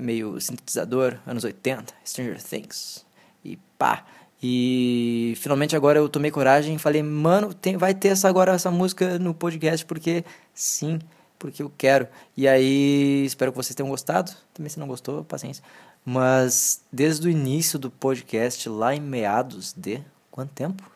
meio 0.00 0.40
sintetizador, 0.40 1.18
anos 1.26 1.44
80, 1.44 1.92
Stranger 2.04 2.42
Things. 2.42 3.04
E 3.44 3.56
pá. 3.78 4.04
E 4.42 5.34
finalmente 5.36 5.76
agora 5.76 5.98
eu 5.98 6.08
tomei 6.08 6.30
coragem 6.30 6.76
e 6.76 6.78
falei, 6.78 7.02
mano, 7.02 7.52
tem, 7.52 7.76
vai 7.76 7.92
ter 7.92 8.08
essa, 8.08 8.28
agora 8.28 8.52
essa 8.52 8.70
música 8.70 9.18
no 9.18 9.34
podcast, 9.34 9.84
porque 9.84 10.24
sim, 10.54 10.98
porque 11.38 11.62
eu 11.62 11.70
quero. 11.76 12.08
E 12.36 12.48
aí, 12.48 13.24
espero 13.24 13.52
que 13.52 13.56
vocês 13.56 13.74
tenham 13.74 13.90
gostado. 13.90 14.32
Também 14.54 14.70
se 14.70 14.78
não 14.78 14.86
gostou, 14.86 15.24
paciência. 15.24 15.62
Mas 16.04 16.82
desde 16.92 17.28
o 17.28 17.30
início 17.30 17.78
do 17.78 17.90
podcast, 17.90 18.68
lá 18.68 18.94
em 18.94 19.00
meados 19.00 19.72
de. 19.72 20.00
Quanto 20.30 20.52
tempo? 20.52 20.90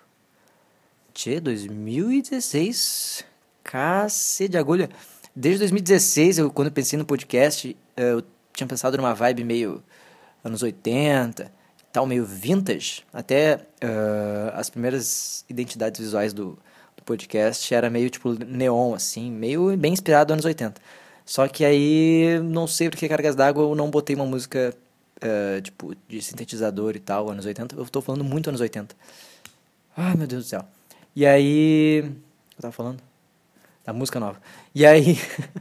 Tchê, 1.13 1.41
2016. 1.41 3.25
Cacete 3.63 4.51
de 4.51 4.59
agulha. 4.59 4.89
Desde 5.35 5.61
2016, 5.61 6.39
eu, 6.39 6.51
quando 6.51 6.69
eu 6.69 6.73
pensei 6.73 6.99
no 6.99 7.05
podcast, 7.05 7.77
eu 7.97 8.23
tinha 8.55 8.67
pensado 8.67 8.97
numa 8.97 9.15
vibe 9.15 9.45
meio 9.45 9.83
anos 10.43 10.63
80 10.63 11.53
tal, 11.95 12.07
meio 12.07 12.27
vintage. 12.27 13.05
Até 13.13 13.69
uh, 13.85 14.51
as 14.55 14.69
primeiras 14.69 15.45
identidades 15.49 16.01
visuais 16.01 16.33
do, 16.33 16.59
do 16.97 17.05
podcast 17.05 17.73
era 17.73 17.89
meio 17.89 18.11
tipo 18.11 18.33
neon, 18.45 18.95
assim, 18.95 19.31
meio 19.31 19.77
bem 19.77 19.93
inspirado 19.93 20.35
nos 20.35 20.45
anos 20.45 20.45
80. 20.45 20.81
Só 21.25 21.47
que 21.47 21.65
aí, 21.65 22.41
não 22.43 22.67
sei 22.67 22.91
porque 22.91 23.09
cargas 23.09 23.37
d'água 23.37 23.63
eu 23.63 23.75
não 23.77 23.91
botei 23.91 24.17
uma 24.17 24.27
música 24.27 24.75
uh, 25.23 25.63
tipo 25.63 25.95
de 26.09 26.21
sintetizador 26.21 26.97
e 26.97 27.01
tal, 27.01 27.31
anos 27.31 27.47
80. 27.47 27.77
Eu 27.77 27.87
tô 27.87 28.01
falando 28.01 28.25
muito 28.25 28.49
anos 28.49 28.61
80. 28.61 28.95
Ai, 29.97 30.17
meu 30.17 30.27
Deus 30.27 30.47
do 30.47 30.49
céu. 30.49 30.65
E 31.15 31.25
aí. 31.25 31.99
Eu 32.57 32.61
tava 32.61 32.73
falando? 32.73 33.01
Da 33.85 33.93
música 33.93 34.19
nova. 34.19 34.41
E 34.75 34.85
aí. 34.85 35.17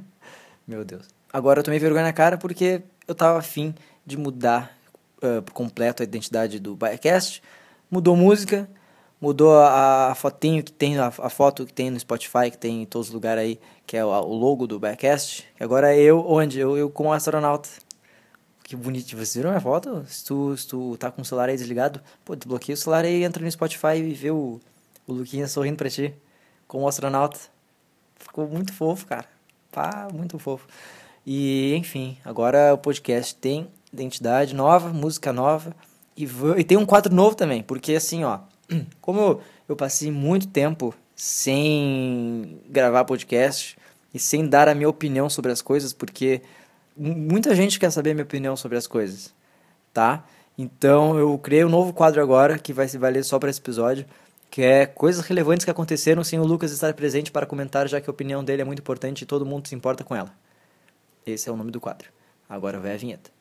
meu 0.67 0.83
Deus. 0.83 1.07
Agora 1.34 1.62
eu 1.62 1.63
tomei 1.63 1.80
vergonha 1.80 2.04
na 2.04 2.13
cara 2.13 2.38
porque 2.38 2.84
eu 3.08 3.16
tava 3.16 3.40
afim 3.40 3.74
de 4.06 4.16
mudar 4.16 4.78
uh, 5.18 5.42
por 5.42 5.52
completo 5.52 6.04
a 6.04 6.06
identidade 6.06 6.60
do 6.60 6.75
Biacast. 6.75 7.42
Mudou 7.90 8.16
música, 8.16 8.70
mudou 9.20 9.58
a, 9.58 10.12
a 10.12 10.16
fotinho 10.16 10.62
que 10.63 10.72
tem, 10.72 11.00
a, 11.00 11.08
a, 11.08 11.30
foto 11.32 11.66
que 11.66 11.74
tem 11.74 11.90
no 11.90 12.00
Spotify, 12.00 12.52
que 12.52 12.58
tem 12.60 12.84
em 12.84 12.86
todos 12.86 13.08
os 13.08 13.13
lugares 13.16 13.42
aí, 13.42 13.60
que 13.88 13.98
é 13.98 14.06
o, 14.06 14.10
o 14.10 14.34
logo 14.36 14.68
do 14.68 14.80
Biacast. 14.80 15.44
Agora 15.60 15.92
é 15.92 16.00
eu, 16.00 16.24
onde? 16.24 16.60
Eu, 16.60 16.78
eu 16.78 16.88
com 16.88 17.08
o 17.08 17.12
astronauta. 17.12 17.68
Que 18.63 18.75
bonito. 18.75 19.10
Vocês 19.10 19.34
viram 19.34 19.50
minha 19.50 19.60
foto? 19.60 20.06
Se 20.08 20.24
tu, 20.24 20.56
se 20.56 20.68
tu 20.68 20.96
tá 20.98 21.10
com 21.10 21.24
o 21.24 21.25
celular 21.25 21.50
aí 21.50 21.58
desligado, 21.58 22.00
pô, 22.24 22.36
desbloqueia 22.36 22.75
o 22.75 22.78
celular 22.78 23.06
aí, 23.06 23.24
entra 23.24 23.44
no 23.44 23.52
Spotify 23.52 23.98
e 23.98 24.13
vê 24.13 24.30
o, 24.30 24.60
o 25.08 25.13
Luquinha 25.13 25.48
sorrindo 25.48 25.78
pra 25.78 25.90
ti. 25.90 26.13
Com 26.68 26.84
o 26.84 26.88
astronauta. 26.88 27.40
Ficou 28.18 28.48
muito 28.48 28.72
fofo, 28.72 29.08
cara. 29.08 29.25
Pá, 29.72 30.08
muito 30.13 30.38
fofo. 30.38 30.68
E, 31.25 31.74
enfim, 31.75 32.18
agora 32.25 32.74
o 32.74 32.77
podcast 32.77 33.36
tem 33.36 33.68
identidade 33.92 34.53
nova, 34.53 34.89
música 34.89 35.32
nova. 35.32 35.75
E, 36.18 36.27
e 36.58 36.63
tem 36.63 36.77
um 36.77 36.86
quadro 36.86 37.13
novo 37.13 37.36
também, 37.36 37.63
porque 37.63 37.96
assim, 37.96 38.24
ó, 38.24 38.39
como 39.01 39.42
eu, 39.68 39.75
passei 39.75 40.12
muito 40.12 40.48
tempo 40.48 40.94
sem 41.15 42.60
gravar 42.70 43.06
podcast 43.06 43.77
e 44.13 44.20
sem 44.20 44.48
dar 44.48 44.68
a 44.68 44.75
minha 44.75 44.89
opinião 44.89 45.30
sobre 45.30 45.51
as 45.51 45.62
coisas, 45.62 45.94
porque 45.94 46.42
muita 46.96 47.56
gente 47.56 47.80
quer 47.80 47.92
saber 47.92 48.12
a 48.12 48.13
minha 48.13 48.25
opinião 48.25 48.56
sobre 48.56 48.77
as 48.77 48.86
coisas, 48.86 49.34
tá? 49.92 50.24
Então 50.58 51.18
eu 51.18 51.36
criei 51.39 51.65
um 51.65 51.70
novo 51.70 51.94
quadro 51.94 52.22
agora 52.22 52.60
que 52.60 52.74
vai 52.74 52.88
se 52.88 52.98
valer 52.98 53.24
só 53.24 53.39
para 53.39 53.50
esse 53.50 53.60
episódio, 53.60 54.06
que 54.51 54.62
é 54.62 54.86
coisas 54.86 55.25
relevantes 55.25 55.65
que 55.65 55.72
aconteceram 55.72 56.24
sem 56.24 56.39
o 56.39 56.46
Lucas 56.46 56.72
estar 56.72 56.94
presente 56.94 57.32
para 57.32 57.46
comentar, 57.46 57.88
já 57.88 58.00
que 58.00 58.08
a 58.08 58.13
opinião 58.13 58.44
dele 58.44 58.62
é 58.62 58.65
muito 58.65 58.80
importante 58.80 59.24
e 59.24 59.25
todo 59.25 59.46
mundo 59.46 59.68
se 59.68 59.74
importa 59.74 60.03
com 60.03 60.15
ela. 60.15 60.32
Esse 61.25 61.50
é 61.50 61.51
o 61.51 61.56
nome 61.56 61.72
do 61.72 61.80
quadro. 61.80 62.10
Agora 62.50 62.80
vai 62.80 62.94
a 62.94 62.98
vinheta. 62.98 63.32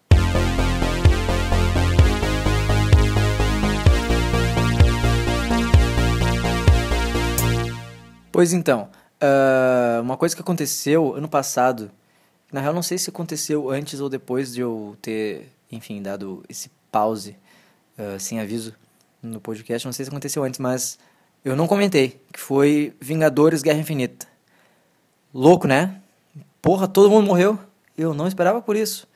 Pois 8.31 8.53
então, 8.55 8.89
uh, 9.23 10.01
uma 10.01 10.17
coisa 10.17 10.35
que 10.35 10.41
aconteceu 10.41 11.15
ano 11.15 11.29
passado, 11.29 11.91
na 12.51 12.61
real 12.61 12.73
não 12.73 12.83
sei 12.83 12.97
se 12.97 13.11
aconteceu 13.11 13.69
antes 13.69 14.01
ou 14.01 14.09
depois 14.09 14.55
de 14.55 14.63
eu 14.63 14.97
ter, 15.03 15.53
enfim, 15.71 16.01
dado 16.01 16.43
esse 16.49 16.71
pause 16.91 17.37
uh, 17.99 18.19
sem 18.19 18.41
aviso 18.41 18.75
no 19.23 19.41
podcast, 19.41 19.87
não 19.87 19.93
sei 19.93 20.07
se 20.07 20.11
aconteceu 20.11 20.43
antes, 20.45 20.59
mas 20.59 20.99
eu 21.45 21.55
não 21.55 21.67
comentei, 21.67 22.21
que 22.33 22.41
foi 22.41 22.95
Vingadores 23.01 23.63
Guerra 23.63 23.81
Infinita. 23.81 24.27
Louco, 25.35 25.67
né? 25.67 26.01
Porra, 26.63 26.89
todo 26.89 27.11
mundo 27.11 27.27
morreu. 27.27 27.59
Eu 27.97 28.15
não 28.15 28.27
esperava 28.27 28.61
por 28.61 28.77
isso. 28.77 29.07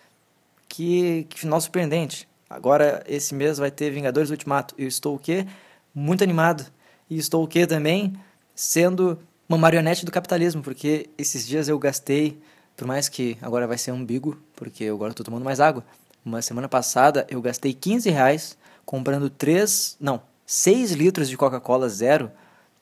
Que, 0.68 1.25
que 1.28 1.38
final 1.40 1.61
surpreendente. 1.61 2.28
Agora, 2.49 3.02
esse 3.06 3.35
mês 3.35 3.59
vai 3.59 3.71
ter 3.71 3.90
Vingadores 3.90 4.30
Ultimato. 4.30 4.75
Eu 4.76 4.88
estou 4.88 5.16
o 5.16 5.18
quê? 5.18 5.47
Muito 5.95 6.23
animado. 6.23 6.66
E 7.09 7.18
estou 7.18 7.45
o 7.45 7.49
quê 7.49 7.66
também? 7.66 8.14
sendo 8.56 9.18
uma 9.47 9.59
marionete 9.59 10.04
do 10.04 10.11
capitalismo, 10.11 10.62
porque 10.62 11.11
esses 11.18 11.47
dias 11.47 11.68
eu 11.68 11.78
gastei, 11.78 12.40
por 12.75 12.88
mais 12.88 13.09
que 13.09 13.37
agora 13.42 13.66
vai 13.66 13.76
ser 13.76 13.92
umbigo, 13.92 14.40
porque 14.56 14.85
eu 14.85 14.95
agora 14.95 15.12
estou 15.12 15.25
tomando 15.25 15.45
mais 15.45 15.61
água, 15.61 15.85
uma 16.25 16.40
semana 16.40 16.68
passada 16.68 17.26
eu 17.28 17.40
gastei 17.42 17.75
15 17.75 18.11
reais 18.11 18.56
comprando 18.85 19.28
3, 19.28 19.99
não, 20.00 20.23
6 20.47 20.92
litros 20.92 21.28
de 21.28 21.37
Coca-Cola 21.37 21.88
zero 21.88 22.30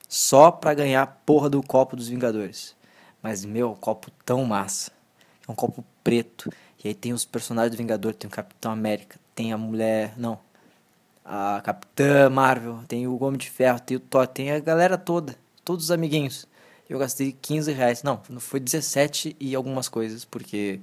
só 0.08 0.50
para 0.50 0.74
ganhar 0.74 1.02
a 1.02 1.06
porra 1.06 1.50
do 1.50 1.62
copo 1.62 1.96
dos 1.96 2.08
Vingadores. 2.08 2.74
Mas, 3.20 3.44
meu, 3.44 3.76
copo 3.80 4.10
tão 4.24 4.44
massa. 4.44 4.92
É 5.46 5.52
um 5.52 5.54
copo 5.54 5.84
preto. 6.02 6.50
E 6.82 6.88
aí 6.88 6.94
tem 6.94 7.12
os 7.12 7.24
personagens 7.24 7.74
do 7.74 7.78
Vingador, 7.78 8.14
tem 8.14 8.28
o 8.28 8.30
Capitão 8.30 8.72
América, 8.72 9.18
tem 9.34 9.52
a 9.52 9.58
mulher. 9.58 10.14
Não. 10.16 10.38
A 11.24 11.60
Capitã 11.64 12.28
Marvel, 12.28 12.80
tem 12.86 13.06
o 13.06 13.22
Homem 13.22 13.38
de 13.38 13.50
Ferro, 13.50 13.80
tem 13.80 13.96
o 13.96 14.00
Thor, 14.00 14.26
tem 14.26 14.50
a 14.50 14.60
galera 14.60 14.98
toda 14.98 15.36
todos 15.64 15.84
os 15.86 15.90
amiguinhos. 15.90 16.46
Eu 16.88 16.98
gastei 16.98 17.32
15 17.32 17.72
reais. 17.72 18.02
Não, 18.02 18.20
foi 18.38 18.60
17 18.60 19.34
e 19.40 19.54
algumas 19.54 19.88
coisas, 19.88 20.24
porque, 20.24 20.80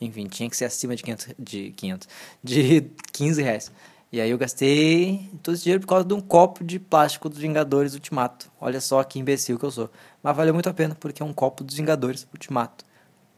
enfim, 0.00 0.26
tinha 0.26 0.50
que 0.50 0.56
ser 0.56 0.64
acima 0.64 0.96
de 0.96 1.02
500, 1.02 1.28
de 1.38 1.70
500, 1.70 2.08
de 2.42 2.90
15 3.12 3.42
reais. 3.42 3.72
E 4.10 4.20
aí 4.20 4.30
eu 4.30 4.38
gastei 4.38 5.30
todo 5.42 5.54
esse 5.54 5.64
dinheiro 5.64 5.82
por 5.82 5.88
causa 5.88 6.04
de 6.04 6.14
um 6.14 6.20
copo 6.20 6.64
de 6.64 6.78
plástico 6.78 7.28
dos 7.28 7.38
Vingadores 7.38 7.94
Ultimato. 7.94 8.50
Olha 8.60 8.80
só 8.80 9.02
que 9.04 9.18
imbecil 9.18 9.58
que 9.58 9.64
eu 9.64 9.70
sou. 9.70 9.90
Mas 10.22 10.36
valeu 10.36 10.54
muito 10.54 10.68
a 10.68 10.74
pena, 10.74 10.94
porque 10.94 11.22
é 11.22 11.24
um 11.24 11.32
copo 11.32 11.62
dos 11.62 11.76
Vingadores 11.76 12.26
Ultimato. 12.32 12.84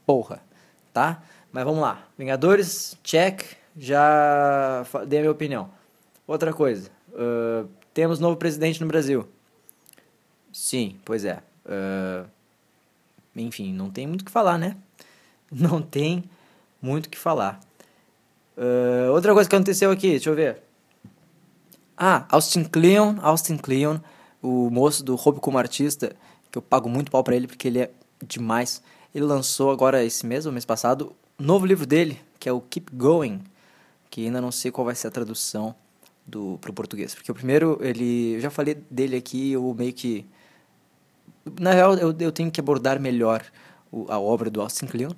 Porra, 0.06 0.40
tá? 0.92 1.22
Mas 1.52 1.64
vamos 1.64 1.80
lá. 1.80 2.06
Vingadores, 2.16 2.96
check. 3.02 3.42
Já 3.76 4.84
dei 5.06 5.20
a 5.20 5.22
minha 5.22 5.32
opinião. 5.32 5.70
Outra 6.26 6.52
coisa. 6.52 6.90
Uh, 7.10 7.68
temos 7.94 8.18
novo 8.18 8.36
presidente 8.36 8.80
no 8.80 8.86
Brasil. 8.86 9.26
Sim, 10.52 10.98
pois 11.04 11.24
é. 11.24 11.42
Uh, 11.64 12.28
enfim, 13.34 13.72
não 13.72 13.90
tem 13.90 14.06
muito 14.06 14.22
o 14.22 14.24
que 14.24 14.30
falar, 14.30 14.58
né? 14.58 14.76
Não 15.50 15.82
tem 15.82 16.22
muito 16.80 17.06
o 17.06 17.08
que 17.08 17.18
falar. 17.18 17.58
Uh, 18.56 19.10
outra 19.12 19.32
coisa 19.32 19.48
que 19.48 19.56
aconteceu 19.56 19.90
aqui, 19.90 20.10
deixa 20.10 20.30
eu 20.30 20.34
ver. 20.34 20.62
Ah, 21.96 22.24
Austin 22.30 22.62
Kleon, 22.62 23.16
Austin 23.20 23.56
Kleon, 23.56 23.98
o 24.40 24.70
moço 24.70 25.04
do 25.04 25.16
Hobby 25.16 25.40
como 25.40 25.58
artista, 25.58 26.14
que 26.50 26.56
eu 26.56 26.62
pago 26.62 26.88
muito 26.88 27.10
pau 27.10 27.24
pra 27.24 27.34
ele 27.34 27.46
porque 27.46 27.66
ele 27.66 27.80
é 27.80 27.90
demais. 28.24 28.82
Ele 29.14 29.24
lançou 29.24 29.70
agora 29.70 30.04
esse 30.04 30.24
mês, 30.24 30.46
mês 30.46 30.64
passado, 30.64 31.14
um 31.38 31.44
novo 31.44 31.66
livro 31.66 31.86
dele, 31.86 32.20
que 32.38 32.48
é 32.48 32.52
o 32.52 32.60
Keep 32.60 32.94
Going, 32.94 33.40
que 34.08 34.26
ainda 34.26 34.40
não 34.40 34.52
sei 34.52 34.70
qual 34.70 34.84
vai 34.84 34.94
ser 34.94 35.08
a 35.08 35.10
tradução 35.10 35.74
do 36.26 36.58
pro 36.60 36.72
português, 36.72 37.14
porque 37.14 37.32
o 37.32 37.34
primeiro 37.34 37.78
ele, 37.80 38.34
eu 38.34 38.40
já 38.40 38.50
falei 38.50 38.74
dele 38.90 39.16
aqui, 39.16 39.52
eu 39.52 39.74
meio 39.74 39.92
que 39.92 40.26
na 41.58 41.72
real, 41.72 41.94
eu, 41.94 42.14
eu 42.18 42.32
tenho 42.32 42.50
que 42.50 42.60
abordar 42.60 43.00
melhor 43.00 43.44
o, 43.90 44.06
a 44.10 44.18
obra 44.18 44.50
do 44.50 44.60
Austin 44.60 44.86
Kleon, 44.86 45.12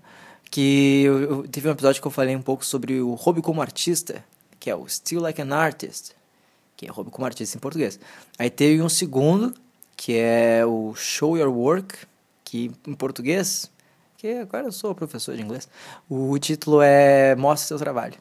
que 0.50 1.02
eu, 1.02 1.20
eu, 1.20 1.48
teve 1.48 1.68
um 1.68 1.72
episódio 1.72 2.00
que 2.00 2.06
eu 2.06 2.12
falei 2.12 2.36
um 2.36 2.42
pouco 2.42 2.64
sobre 2.64 3.00
o 3.00 3.14
hobby 3.14 3.42
como 3.42 3.60
artista, 3.60 4.24
que 4.60 4.70
é 4.70 4.76
o 4.76 4.88
Still 4.88 5.20
Like 5.20 5.40
an 5.40 5.54
Artist, 5.54 6.12
que 6.76 6.86
é 6.86 6.90
hobby 6.90 7.10
como 7.10 7.26
artista 7.26 7.56
em 7.56 7.60
português. 7.60 7.98
Aí 8.38 8.50
teve 8.50 8.82
um 8.82 8.88
segundo, 8.88 9.54
que 9.96 10.16
é 10.16 10.64
o 10.64 10.94
Show 10.94 11.36
Your 11.36 11.48
Work, 11.48 11.96
que 12.44 12.70
em 12.86 12.94
português, 12.94 13.70
que 14.22 14.38
agora 14.38 14.66
eu 14.68 14.72
sou 14.72 14.94
professor 14.94 15.34
de 15.34 15.42
inglês, 15.42 15.68
o 16.08 16.38
título 16.38 16.80
é 16.80 17.34
Mostre 17.34 17.66
Seu 17.66 17.76
Trabalho, 17.76 18.14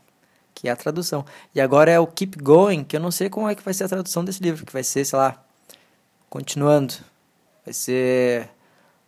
que 0.55 0.67
é 0.67 0.71
a 0.71 0.75
tradução. 0.75 1.23
E 1.53 1.61
agora 1.61 1.91
é 1.91 1.99
o 1.99 2.07
Keep 2.07 2.41
Going, 2.41 2.83
que 2.83 2.95
eu 2.95 2.99
não 2.99 3.11
sei 3.11 3.29
como 3.29 3.47
é 3.47 3.53
que 3.53 3.61
vai 3.61 3.71
ser 3.71 3.83
a 3.83 3.87
tradução 3.87 4.25
desse 4.25 4.41
livro, 4.41 4.65
que 4.65 4.73
vai 4.73 4.83
ser, 4.83 5.05
sei 5.05 5.19
lá, 5.19 5.45
continuando, 6.27 6.95
Vai 7.63 7.73
ser 7.75 8.49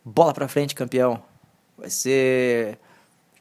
bola 0.04 0.32
pra 0.32 0.46
frente, 0.46 0.76
campeão. 0.76 1.20
Vai 1.76 1.90
ser, 1.90 2.78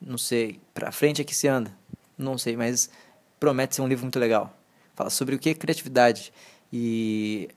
não 0.02 0.18
sei, 0.18 0.60
pra 0.74 0.92
frente 0.92 1.22
é 1.22 1.24
que 1.24 1.36
se 1.36 1.48
anda. 1.48 1.72
Não 2.18 2.36
sei, 2.36 2.58
mas 2.58 2.90
promete 3.40 3.76
ser 3.76 3.84
um 3.84 3.88
livro 3.88 4.04
muito 4.04 4.18
legal. 4.18 4.52
Fala 4.96 5.12
sobre 5.12 5.36
o 5.36 5.40
que 5.40 5.52
é 5.52 5.54
criatividade. 5.54 6.34
E, 6.72 7.50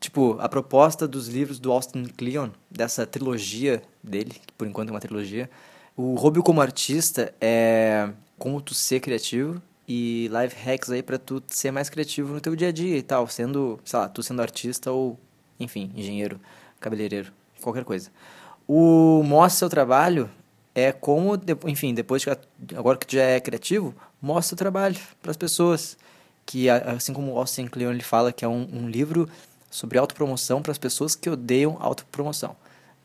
tipo, 0.00 0.36
a 0.40 0.48
proposta 0.48 1.06
dos 1.06 1.28
livros 1.28 1.60
do 1.60 1.70
Austin 1.70 2.04
Kleon, 2.04 2.48
dessa 2.70 3.06
trilogia 3.06 3.82
dele, 4.02 4.30
que 4.30 4.52
por 4.56 4.66
enquanto 4.66 4.88
é 4.88 4.92
uma 4.92 5.00
trilogia, 5.00 5.48
o 5.96 6.14
hobby 6.14 6.42
como 6.42 6.60
artista 6.60 7.34
é 7.40 8.08
como 8.38 8.60
tu 8.62 8.74
ser 8.74 9.00
criativo 9.00 9.60
e 9.86 10.30
life 10.32 10.56
hacks 10.64 10.90
aí 10.90 11.02
para 11.02 11.18
tu 11.18 11.42
ser 11.48 11.70
mais 11.70 11.90
criativo 11.90 12.32
no 12.32 12.40
teu 12.40 12.56
dia 12.56 12.68
a 12.68 12.72
dia 12.72 12.96
e 12.96 13.02
tal, 13.02 13.28
sendo, 13.28 13.78
sei 13.84 13.98
lá, 13.98 14.08
tu 14.08 14.22
sendo 14.22 14.40
artista 14.40 14.90
ou, 14.90 15.18
enfim, 15.58 15.92
engenheiro, 15.94 16.40
cabeleireiro, 16.80 17.30
qualquer 17.60 17.84
coisa. 17.84 18.10
O 18.66 19.22
mostra 19.22 19.58
seu 19.58 19.68
trabalho 19.68 20.30
é 20.74 20.92
como, 20.92 21.38
enfim, 21.66 21.92
depois 21.92 22.24
que 22.24 22.30
agora 22.74 22.96
que 22.96 23.06
tu 23.06 23.16
já 23.16 23.24
é 23.24 23.40
criativo, 23.40 23.94
mostra 24.22 24.54
o 24.54 24.56
trabalho 24.56 24.96
para 25.20 25.32
as 25.32 25.36
pessoas, 25.36 25.98
que 26.46 26.70
assim 26.70 27.12
como 27.12 27.32
o 27.32 27.38
Austin 27.38 27.66
Kleon 27.66 27.90
ele 27.90 28.02
fala 28.02 28.32
que 28.32 28.44
é 28.44 28.48
um, 28.48 28.66
um 28.72 28.88
livro 28.88 29.28
sobre 29.70 29.96
autopromoção 29.96 30.60
para 30.60 30.72
as 30.72 30.78
pessoas 30.78 31.14
que 31.14 31.30
odeiam 31.30 31.76
autopromoção. 31.80 32.56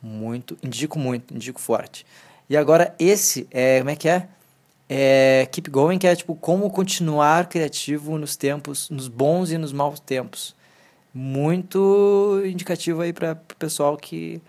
Muito, 0.02 0.58
indico 0.64 0.98
muito, 1.00 1.34
indico 1.34 1.62
forte. 1.62 2.06
E 2.50 2.58
agora 2.58 2.94
esse 3.00 3.48
é, 3.52 3.80
como 3.80 3.92
é 3.92 3.96
que 3.96 4.10
é? 4.10 4.28
É 4.88 5.48
Keep 5.52 5.70
Going, 5.70 5.98
que 5.98 6.06
é 6.08 6.16
tipo 6.16 6.36
como 6.36 6.70
continuar 6.70 7.48
criativo 7.48 8.18
nos 8.18 8.36
tempos, 8.36 8.90
nos 8.90 9.08
bons 9.08 9.52
e 9.52 9.58
nos 9.58 9.72
maus 9.72 10.00
tempos. 10.00 10.56
Muito 11.14 12.42
indicativo 12.46 13.02
aí 13.02 13.14
para 13.14 13.34
o 13.34 13.56
pessoal 13.56 13.96
que, 13.96 14.42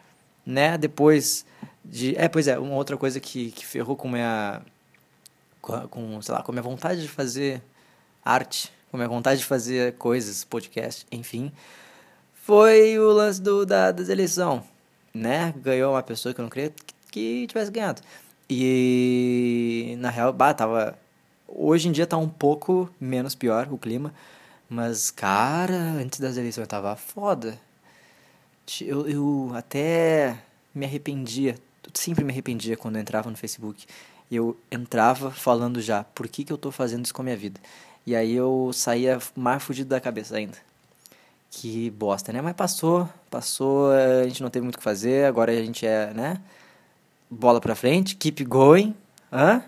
né, 0.44 0.76
depois 0.76 1.46
de... 1.84 2.16
É, 2.16 2.28
pois 2.28 2.48
é, 2.48 2.58
uma 2.58 2.74
outra 2.74 2.96
coisa 2.96 3.20
que, 3.20 3.50
que 3.52 3.64
ferrou 3.64 3.96
com 3.96 4.08
minha... 4.08 4.60
Com, 5.62 6.20
sei 6.22 6.34
lá, 6.34 6.42
com 6.42 6.52
minha 6.52 6.62
vontade 6.62 7.02
de 7.02 7.08
fazer 7.08 7.60
arte, 8.24 8.70
com 8.90 8.96
minha 8.96 9.08
vontade 9.08 9.40
de 9.40 9.46
fazer 9.46 9.94
coisas, 9.94 10.44
podcast, 10.44 11.06
enfim, 11.10 11.50
foi 12.46 12.96
o 12.96 13.10
lance 13.10 13.42
do, 13.42 13.66
da, 13.66 13.90
das 13.90 14.08
eleições, 14.08 14.62
né? 15.12 15.52
Ganhou 15.56 15.94
uma 15.94 16.02
pessoa 16.02 16.32
que 16.32 16.40
eu 16.40 16.44
não 16.44 16.48
queria 16.48 16.72
que 17.10 17.44
tivesse 17.48 17.72
ganhado. 17.72 18.00
E 18.48 19.96
na 19.98 20.10
real, 20.10 20.32
bah, 20.32 20.54
tava. 20.54 20.96
Hoje 21.48 21.88
em 21.88 21.92
dia 21.92 22.06
tá 22.06 22.16
um 22.16 22.28
pouco 22.28 22.88
menos 23.00 23.34
pior 23.34 23.66
o 23.72 23.76
clima. 23.76 24.14
Mas, 24.68 25.10
cara, 25.10 25.74
antes 25.74 26.20
das 26.20 26.36
eleições 26.36 26.68
tava 26.68 26.94
foda. 26.94 27.58
Eu, 28.80 29.08
eu 29.08 29.52
até 29.52 30.38
me 30.72 30.86
arrependia. 30.86 31.56
Sempre 31.94 32.22
me 32.22 32.32
arrependia 32.32 32.76
quando 32.76 32.94
eu 32.94 33.02
entrava 33.02 33.28
no 33.28 33.36
Facebook. 33.36 33.86
Eu 34.30 34.56
entrava 34.70 35.32
falando 35.32 35.80
já, 35.80 36.04
por 36.04 36.28
que, 36.28 36.44
que 36.44 36.52
eu 36.52 36.58
tô 36.58 36.70
fazendo 36.70 37.04
isso 37.04 37.14
com 37.14 37.22
a 37.22 37.24
minha 37.24 37.36
vida? 37.36 37.60
E 38.06 38.14
aí 38.14 38.32
eu 38.34 38.70
saía 38.72 39.18
mais 39.34 39.64
fudido 39.64 39.90
da 39.90 40.00
cabeça 40.00 40.36
ainda. 40.36 40.58
Que 41.50 41.90
bosta, 41.90 42.32
né? 42.32 42.40
Mas 42.40 42.54
passou, 42.54 43.08
passou, 43.30 43.90
a 43.90 44.24
gente 44.24 44.42
não 44.42 44.50
teve 44.50 44.64
muito 44.64 44.76
o 44.76 44.78
que 44.78 44.84
fazer, 44.84 45.26
agora 45.26 45.52
a 45.52 45.64
gente 45.64 45.86
é, 45.86 46.12
né? 46.12 46.40
bola 47.30 47.60
para 47.60 47.74
frente, 47.74 48.16
keep 48.16 48.44
going, 48.44 48.94
hã? 49.32 49.62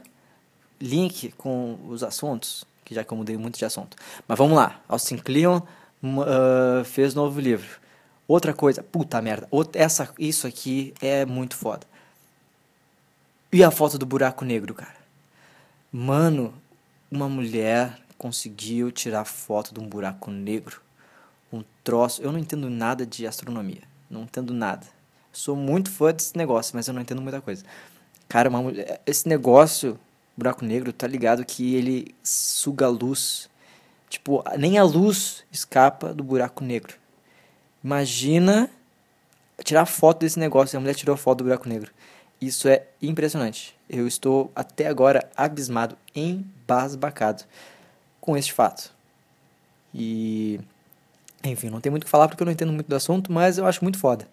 link 0.81 1.33
com 1.33 1.79
os 1.89 2.03
assuntos, 2.05 2.65
que 2.85 2.95
já 2.95 3.03
que 3.03 3.13
eu 3.13 3.19
mudei 3.19 3.37
muito 3.37 3.59
de 3.59 3.65
assunto. 3.65 3.97
Mas 4.27 4.39
vamos 4.39 4.57
lá, 4.57 4.81
Austin 4.89 5.17
Kleon 5.17 5.61
uh, 6.03 6.85
fez 6.85 7.15
novo 7.15 7.41
livro. 7.41 7.81
Outra 8.27 8.53
coisa, 8.53 8.83
puta 8.83 9.21
merda, 9.21 9.49
essa, 9.73 10.13
isso 10.19 10.47
aqui 10.47 10.95
é 11.01 11.25
muito 11.25 11.57
foda. 11.57 11.87
E 13.51 13.65
a 13.65 13.71
foto 13.71 13.99
do 13.99 14.05
buraco 14.07 14.45
negro, 14.45 14.75
cara? 14.75 14.97
Mano, 15.91 16.53
uma 17.11 17.29
mulher 17.29 17.99
conseguiu 18.19 18.93
tirar 18.93 19.25
foto 19.25 19.73
de 19.73 19.81
um 19.81 19.89
buraco 19.89 20.31
negro. 20.31 20.83
Um 21.53 21.65
troço. 21.83 22.23
Eu 22.23 22.33
não 22.33 22.39
entendo 22.39 22.69
nada 22.69 23.07
de 23.07 23.27
astronomia. 23.27 23.83
Não 24.11 24.23
entendo 24.23 24.53
nada. 24.53 24.87
Sou 25.33 25.55
muito 25.55 25.91
fã 25.91 26.13
desse 26.13 26.37
negócio, 26.37 26.75
mas 26.75 26.89
eu 26.89 26.95
não 26.95 27.03
entendo 27.03 27.23
muita 27.23 27.41
coisa. 27.41 27.65
Cara, 28.29 28.49
uma 28.49 28.73
esse 29.07 29.29
negócio, 29.29 29.99
buraco 30.37 30.65
negro, 30.65 30.93
tá 30.93 31.07
ligado 31.07 31.45
que 31.45 31.75
ele 31.75 32.15
suga 32.23 32.87
a 32.87 32.89
luz. 32.89 33.49
Tipo, 34.09 34.43
nem 34.59 34.79
a 34.79 34.85
luz 34.85 35.45
escapa 35.53 36.13
do 36.15 36.25
buraco 36.25 36.65
negro. 36.65 36.97
Imagina 37.83 38.71
tirar 39.65 39.87
foto 39.87 40.21
desse 40.21 40.39
negócio. 40.39 40.77
A 40.77 40.81
mulher 40.81 40.95
tirou 40.95 41.17
foto 41.17 41.39
do 41.39 41.45
buraco 41.45 41.69
negro. 41.69 41.91
Isso 42.41 42.69
é 42.69 42.87
impressionante. 43.03 43.77
Eu 43.89 44.07
estou 44.07 44.53
até 44.55 44.87
agora 44.87 45.29
abismado, 45.37 45.97
embasbacado 46.15 47.45
com 48.21 48.37
este 48.37 48.53
fato. 48.53 48.93
E. 49.95 50.61
Enfim, 51.45 51.71
não 51.71 51.81
tem 51.81 51.91
muito 51.91 52.03
o 52.03 52.07
que 52.07 52.11
falar 52.11 52.29
porque 52.29 52.43
eu 52.43 52.47
não 52.47 52.53
entendo 52.53 52.73
muito 52.73 52.89
do 52.89 52.97
assunto, 52.97 53.33
mas 53.33 53.59
eu 53.59 53.67
acho 53.67 53.83
muito 53.85 53.99
foda. 53.99 54.29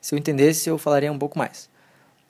Se 0.00 0.14
eu 0.14 0.18
entendesse, 0.18 0.68
eu 0.68 0.78
falaria 0.78 1.10
um 1.10 1.18
pouco 1.18 1.38
mais. 1.38 1.68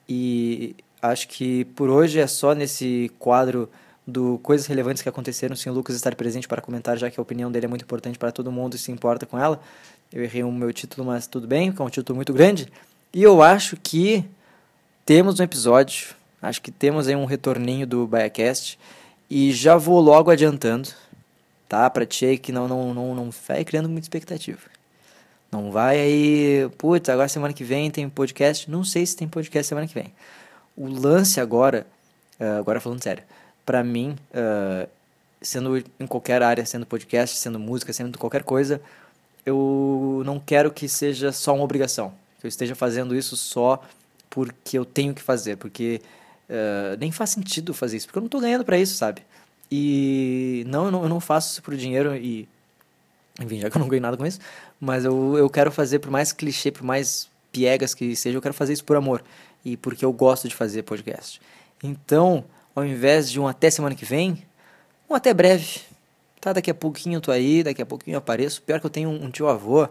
E 0.07 0.75
acho 1.01 1.27
que 1.27 1.65
por 1.65 1.89
hoje 1.89 2.19
é 2.19 2.27
só 2.27 2.53
nesse 2.53 3.11
quadro 3.17 3.69
do 4.05 4.39
coisas 4.39 4.65
relevantes 4.67 5.01
que 5.01 5.09
aconteceram 5.09 5.55
sem 5.55 5.71
o 5.71 5.75
Lucas 5.75 5.95
estar 5.95 6.15
presente 6.15 6.47
para 6.47 6.61
comentar, 6.61 6.97
já 6.97 7.09
que 7.09 7.19
a 7.19 7.23
opinião 7.23 7.51
dele 7.51 7.65
é 7.65 7.69
muito 7.69 7.83
importante 7.83 8.17
para 8.17 8.31
todo 8.31 8.51
mundo 8.51 8.75
e 8.75 8.77
se 8.77 8.91
importa 8.91 9.25
com 9.25 9.37
ela. 9.37 9.61
Eu 10.11 10.23
errei 10.23 10.43
o 10.43 10.51
meu 10.51 10.73
título, 10.73 11.07
mas 11.07 11.27
tudo 11.27 11.47
bem, 11.47 11.71
porque 11.71 11.81
é 11.81 11.85
um 11.85 11.89
título 11.89 12.15
muito 12.15 12.33
grande. 12.33 12.67
E 13.13 13.23
eu 13.23 13.41
acho 13.41 13.77
que 13.77 14.25
temos 15.05 15.39
um 15.39 15.43
episódio, 15.43 16.15
acho 16.41 16.61
que 16.61 16.71
temos 16.71 17.07
aí 17.07 17.15
um 17.15 17.25
retorninho 17.25 17.87
do 17.87 18.07
Biacast. 18.07 18.77
E 19.29 19.53
já 19.53 19.77
vou 19.77 19.99
logo 20.01 20.29
adiantando, 20.29 20.89
tá? 21.71 21.89
Pra 21.89 22.05
ti 22.05 22.37
que 22.37 22.51
não, 22.51 22.67
não, 22.67 22.93
não, 22.93 23.15
não 23.15 23.29
vai 23.47 23.63
criando 23.63 23.87
muita 23.87 24.03
expectativa. 24.03 24.59
Não 25.49 25.71
vai 25.71 25.97
aí, 25.97 26.69
putz, 26.77 27.07
agora 27.07 27.29
semana 27.29 27.53
que 27.53 27.63
vem 27.63 27.89
tem 27.89 28.09
podcast. 28.09 28.69
Não 28.69 28.83
sei 28.83 29.05
se 29.05 29.15
tem 29.15 29.25
podcast 29.25 29.69
semana 29.69 29.87
que 29.87 29.93
vem. 29.93 30.13
O 30.75 30.85
lance 30.87 31.39
agora, 31.39 31.87
uh, 32.37 32.59
agora 32.59 32.81
falando 32.81 33.01
sério, 33.01 33.23
para 33.65 33.81
mim, 33.85 34.17
uh, 34.31 34.85
sendo 35.41 35.81
em 35.97 36.07
qualquer 36.07 36.43
área, 36.43 36.65
sendo 36.65 36.85
podcast, 36.85 37.37
sendo 37.37 37.57
música, 37.57 37.93
sendo 37.93 38.19
qualquer 38.19 38.43
coisa, 38.43 38.81
eu 39.45 40.23
não 40.25 40.41
quero 40.41 40.71
que 40.71 40.89
seja 40.89 41.31
só 41.31 41.55
uma 41.55 41.63
obrigação. 41.63 42.13
Que 42.41 42.47
eu 42.47 42.49
esteja 42.49 42.75
fazendo 42.75 43.15
isso 43.15 43.37
só 43.37 43.81
porque 44.29 44.77
eu 44.77 44.83
tenho 44.83 45.13
que 45.13 45.21
fazer, 45.21 45.55
porque 45.55 46.01
uh, 46.49 46.97
nem 46.99 47.13
faz 47.13 47.29
sentido 47.29 47.73
fazer 47.73 47.95
isso, 47.95 48.07
porque 48.07 48.17
eu 48.17 48.23
não 48.23 48.29
tô 48.29 48.41
ganhando 48.41 48.65
para 48.65 48.77
isso, 48.77 48.95
sabe? 48.95 49.21
E 49.71 50.63
não 50.67 50.85
eu, 50.85 50.91
não, 50.91 51.03
eu 51.03 51.09
não 51.09 51.19
faço 51.19 51.53
isso 51.53 51.63
por 51.63 51.75
dinheiro 51.75 52.15
e 52.15 52.47
enfim, 53.39 53.59
já 53.59 53.69
que 53.69 53.77
eu 53.77 53.79
não 53.79 53.87
ganho 53.87 54.01
nada 54.01 54.17
com 54.17 54.25
isso, 54.25 54.39
mas 54.79 55.05
eu, 55.05 55.37
eu 55.37 55.49
quero 55.49 55.71
fazer, 55.71 55.99
por 55.99 56.11
mais 56.11 56.33
clichê, 56.33 56.71
por 56.71 56.83
mais 56.83 57.29
piegas 57.51 57.93
que 57.93 58.15
seja, 58.15 58.37
eu 58.37 58.41
quero 58.41 58.53
fazer 58.53 58.73
isso 58.73 58.83
por 58.83 58.95
amor 58.95 59.23
e 59.63 59.77
porque 59.77 60.03
eu 60.03 60.11
gosto 60.11 60.47
de 60.47 60.55
fazer 60.55 60.83
podcast. 60.83 61.41
Então, 61.83 62.43
ao 62.75 62.85
invés 62.85 63.29
de 63.31 63.39
um 63.39 63.47
até 63.47 63.69
semana 63.69 63.95
que 63.95 64.05
vem, 64.05 64.43
um 65.09 65.15
até 65.15 65.33
breve. 65.33 65.81
Tá, 66.39 66.53
daqui 66.53 66.71
a 66.71 66.73
pouquinho 66.73 67.17
eu 67.17 67.21
tô 67.21 67.31
aí, 67.31 67.63
daqui 67.63 67.81
a 67.81 67.85
pouquinho 67.85 68.15
eu 68.15 68.19
apareço. 68.19 68.61
Pior 68.63 68.79
que 68.79 68.85
eu 68.85 68.89
tenho 68.89 69.09
um, 69.09 69.25
um 69.25 69.31
tio 69.31 69.47
avô 69.47 69.87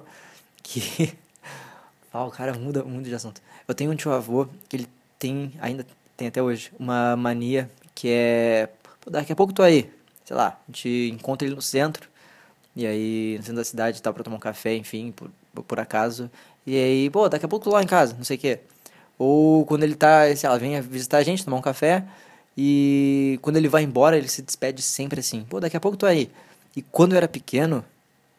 que. 0.62 1.14
ah, 2.12 2.24
o 2.24 2.30
cara 2.30 2.54
muda, 2.54 2.82
muda 2.82 3.04
de 3.04 3.14
assunto. 3.14 3.40
Eu 3.68 3.74
tenho 3.74 3.92
um 3.92 3.96
tio 3.96 4.10
avô 4.10 4.48
que 4.68 4.76
ele 4.76 4.88
tem, 5.18 5.52
ainda 5.60 5.86
tem 6.16 6.26
até 6.26 6.42
hoje, 6.42 6.72
uma 6.78 7.16
mania 7.16 7.70
que 7.94 8.08
é. 8.08 8.68
Daqui 9.06 9.32
a 9.32 9.36
pouco 9.36 9.52
tô 9.52 9.62
aí. 9.62 9.90
Sei 10.24 10.36
lá, 10.36 10.58
a 10.68 10.72
gente 10.72 11.10
encontra 11.12 11.46
ele 11.46 11.54
no 11.54 11.62
centro 11.62 12.08
e 12.74 12.86
aí, 12.86 13.36
no 13.38 13.42
centro 13.42 13.56
da 13.56 13.64
cidade 13.64 14.00
tal, 14.00 14.14
pra 14.14 14.22
tomar 14.22 14.36
um 14.36 14.40
café, 14.40 14.74
enfim, 14.76 15.12
por, 15.12 15.30
por 15.64 15.80
acaso. 15.80 16.30
E 16.66 16.76
aí, 16.76 17.10
pô, 17.10 17.28
daqui 17.28 17.44
a 17.44 17.48
pouco 17.48 17.64
tô 17.64 17.72
lá 17.72 17.82
em 17.82 17.86
casa, 17.86 18.14
não 18.14 18.24
sei 18.24 18.36
o 18.36 18.40
quê. 18.40 18.60
Ou 19.18 19.66
quando 19.66 19.82
ele 19.82 19.94
tá, 19.94 20.34
sei 20.36 20.48
lá, 20.48 20.56
vem 20.56 20.80
visitar 20.80 21.18
a 21.18 21.22
gente, 21.22 21.44
tomar 21.44 21.56
um 21.56 21.62
café. 21.62 22.04
E 22.56 23.38
quando 23.42 23.56
ele 23.56 23.68
vai 23.68 23.82
embora, 23.82 24.16
ele 24.16 24.28
se 24.28 24.42
despede 24.42 24.82
sempre 24.82 25.20
assim: 25.20 25.44
pô, 25.44 25.60
daqui 25.60 25.76
a 25.76 25.80
pouco 25.80 25.96
tô 25.96 26.06
aí. 26.06 26.30
E 26.76 26.82
quando 26.82 27.12
eu 27.12 27.16
era 27.18 27.28
pequeno, 27.28 27.84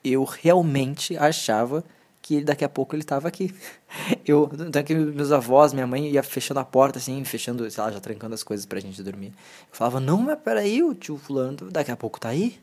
eu 0.03 0.23
realmente 0.23 1.17
achava 1.17 1.83
que 2.21 2.43
daqui 2.43 2.63
a 2.63 2.69
pouco 2.69 2.95
ele 2.95 3.03
tava 3.03 3.27
aqui. 3.27 3.53
Eu, 4.25 4.49
então 4.53 4.83
meus 5.13 5.31
avós, 5.31 5.73
minha 5.73 5.87
mãe 5.87 6.07
ia 6.07 6.23
fechando 6.23 6.59
a 6.59 6.65
porta 6.65 6.99
assim, 6.99 7.23
fechando, 7.25 7.69
sei 7.69 7.83
lá, 7.83 7.91
já 7.91 7.99
trancando 7.99 8.33
as 8.33 8.43
coisas 8.43 8.65
pra 8.65 8.79
gente 8.79 9.01
dormir. 9.03 9.27
Eu 9.27 9.33
falava: 9.71 9.99
"Não, 9.99 10.17
mas 10.21 10.39
peraí, 10.39 10.81
o 10.83 10.93
tio 10.93 11.17
fulano 11.17 11.57
daqui 11.71 11.91
a 11.91 11.97
pouco 11.97 12.19
tá 12.19 12.29
aí". 12.29 12.59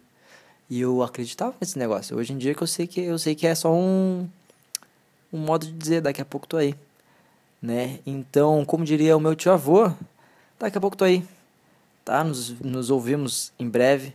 E 0.71 0.81
eu 0.81 1.03
acreditava 1.03 1.55
nesse 1.61 1.79
negócio. 1.79 2.17
Hoje 2.17 2.33
em 2.33 2.39
dia 2.39 2.55
que 2.55 2.63
eu 2.63 2.67
sei 2.67 2.87
que 2.87 3.01
eu 3.01 3.19
sei 3.19 3.35
que 3.35 3.47
é 3.47 3.55
só 3.55 3.73
um 3.73 4.29
um 5.33 5.39
modo 5.39 5.67
de 5.67 5.73
dizer 5.73 6.01
daqui 6.01 6.23
a 6.23 6.25
pouco 6.25 6.47
tô 6.47 6.57
aí, 6.57 6.75
né? 7.61 8.01
Então, 8.07 8.65
como 8.65 8.85
diria 8.85 9.17
o 9.17 9.21
meu 9.21 9.35
tio 9.35 9.53
avô, 9.53 9.93
daqui 10.59 10.79
a 10.79 10.81
pouco 10.81 10.97
tô 10.97 11.05
aí. 11.05 11.25
Tá? 12.05 12.25
Nos, 12.25 12.59
nos 12.61 12.91
ouvimos 12.91 13.53
em 13.59 13.69
breve, 13.69 14.15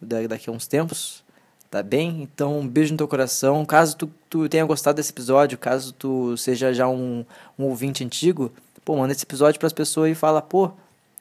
daqui 0.00 0.50
a 0.50 0.52
uns 0.52 0.66
tempos. 0.66 1.22
Tá 1.70 1.84
bem? 1.84 2.22
Então, 2.22 2.58
um 2.58 2.66
beijo 2.66 2.92
no 2.92 2.98
teu 2.98 3.06
coração. 3.06 3.64
Caso 3.64 3.96
tu, 3.96 4.10
tu 4.28 4.48
tenha 4.48 4.64
gostado 4.64 4.96
desse 4.96 5.12
episódio, 5.12 5.56
caso 5.56 5.92
tu 5.92 6.36
seja 6.36 6.74
já 6.74 6.88
um, 6.88 7.24
um 7.56 7.64
ouvinte 7.66 8.02
antigo, 8.02 8.52
pô, 8.84 8.96
manda 8.96 9.12
esse 9.12 9.22
episódio 9.22 9.60
para 9.60 9.68
as 9.68 9.72
pessoas 9.72 10.10
e 10.10 10.14
fala, 10.16 10.42
pô, 10.42 10.72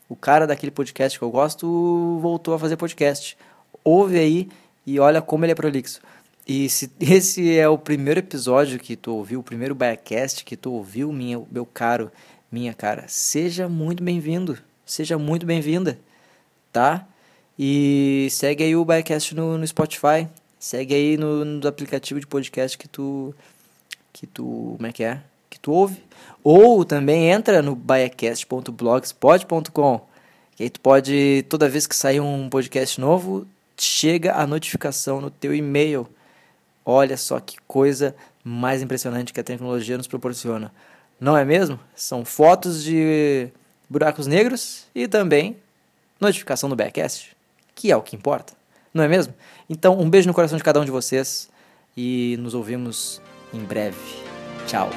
o 0.10 0.16
cara 0.16 0.48
daquele 0.48 0.72
podcast 0.72 1.20
que 1.20 1.24
eu 1.24 1.30
gosto 1.30 2.18
voltou 2.20 2.56
a 2.56 2.60
fazer 2.60 2.78
podcast. 2.78 3.38
Ouve 3.84 4.18
aí 4.18 4.50
e 4.88 5.00
olha 5.00 5.22
como 5.22 5.46
ele 5.46 5.52
é 5.52 5.56
prolixo. 5.56 6.02
E 6.48 6.68
se 6.68 6.92
esse 7.00 7.56
é 7.56 7.70
o 7.70 7.78
primeiro 7.78 8.20
episódio 8.20 8.80
que 8.80 8.96
tu 8.96 9.14
ouviu, 9.14 9.42
o 9.42 9.44
primeiro 9.44 9.76
Biacast 9.76 10.44
que 10.44 10.58
tu 10.58 10.74
ouviu, 10.74 11.14
minha, 11.14 11.40
meu 11.52 11.66
caro, 11.66 12.12
minha 12.52 12.74
cara, 12.74 13.06
seja 13.08 13.70
muito 13.70 14.04
bem-vindo, 14.04 14.58
seja 14.84 15.16
muito 15.16 15.46
bem-vinda, 15.46 16.00
tá? 16.74 17.08
E 17.58 18.30
segue 18.32 18.64
aí 18.64 18.76
o 18.76 18.84
Biacast 18.84 19.36
no, 19.36 19.60
no 19.60 19.68
Spotify. 19.68 20.28
Segue 20.60 20.94
aí 20.94 21.16
no, 21.16 21.46
no 21.46 21.66
aplicativo 21.68 22.20
de 22.20 22.28
podcast 22.28 22.78
que 22.78 22.86
tu. 22.88 23.34
Que 24.12 24.28
tu. 24.28 24.74
Como 24.76 24.88
é 24.88 24.92
que 24.92 25.04
é? 25.04 25.22
Que 25.50 25.58
tu 25.58 25.72
ouve. 25.72 26.04
Ou 26.44 26.84
também 26.84 27.32
entra 27.32 27.62
no 27.62 27.74
biacast.blogspot.com. 27.76 30.10
Que 30.56 30.64
aí 30.64 30.70
tu 30.70 30.82
pode, 30.82 31.46
toda 31.48 31.70
vez 31.70 31.88
que 31.88 31.96
sair 31.96 32.20
um 32.20 32.50
podcast 32.50 33.00
novo, 33.00 33.48
chega 33.78 34.36
a 34.36 34.46
notificação 34.46 35.22
no 35.22 35.32
teu 35.32 35.56
e-mail. 35.56 36.06
Olha 36.86 37.16
só 37.16 37.40
que 37.40 37.56
coisa 37.66 38.14
mais 38.44 38.82
impressionante 38.82 39.32
que 39.32 39.40
a 39.40 39.44
tecnologia 39.44 39.98
nos 39.98 40.08
proporciona. 40.08 40.74
Não 41.20 41.36
é 41.38 41.46
mesmo? 41.46 41.80
São 41.96 42.26
fotos 42.26 42.84
de 42.84 43.48
buracos 43.90 44.28
negros 44.28 44.86
e 44.94 45.08
também 45.08 45.56
notificação 46.20 46.70
do 46.70 46.76
Backcast, 46.76 47.34
que 47.74 47.90
é 47.92 47.96
o 47.96 48.02
que 48.02 48.18
importa. 48.18 48.59
Não 48.94 49.04
é 49.04 49.08
mesmo? 49.08 49.34
Então, 49.70 50.00
um 50.00 50.10
beijo 50.10 50.28
no 50.28 50.34
coração 50.34 50.58
de 50.58 50.64
cada 50.64 50.80
um 50.80 50.86
de 50.86 50.92
vocês 50.92 51.50
e 51.96 52.38
nos 52.40 52.54
ouvimos 52.54 53.22
em 53.54 53.60
breve. 53.60 53.98
Tchau. 54.68 54.90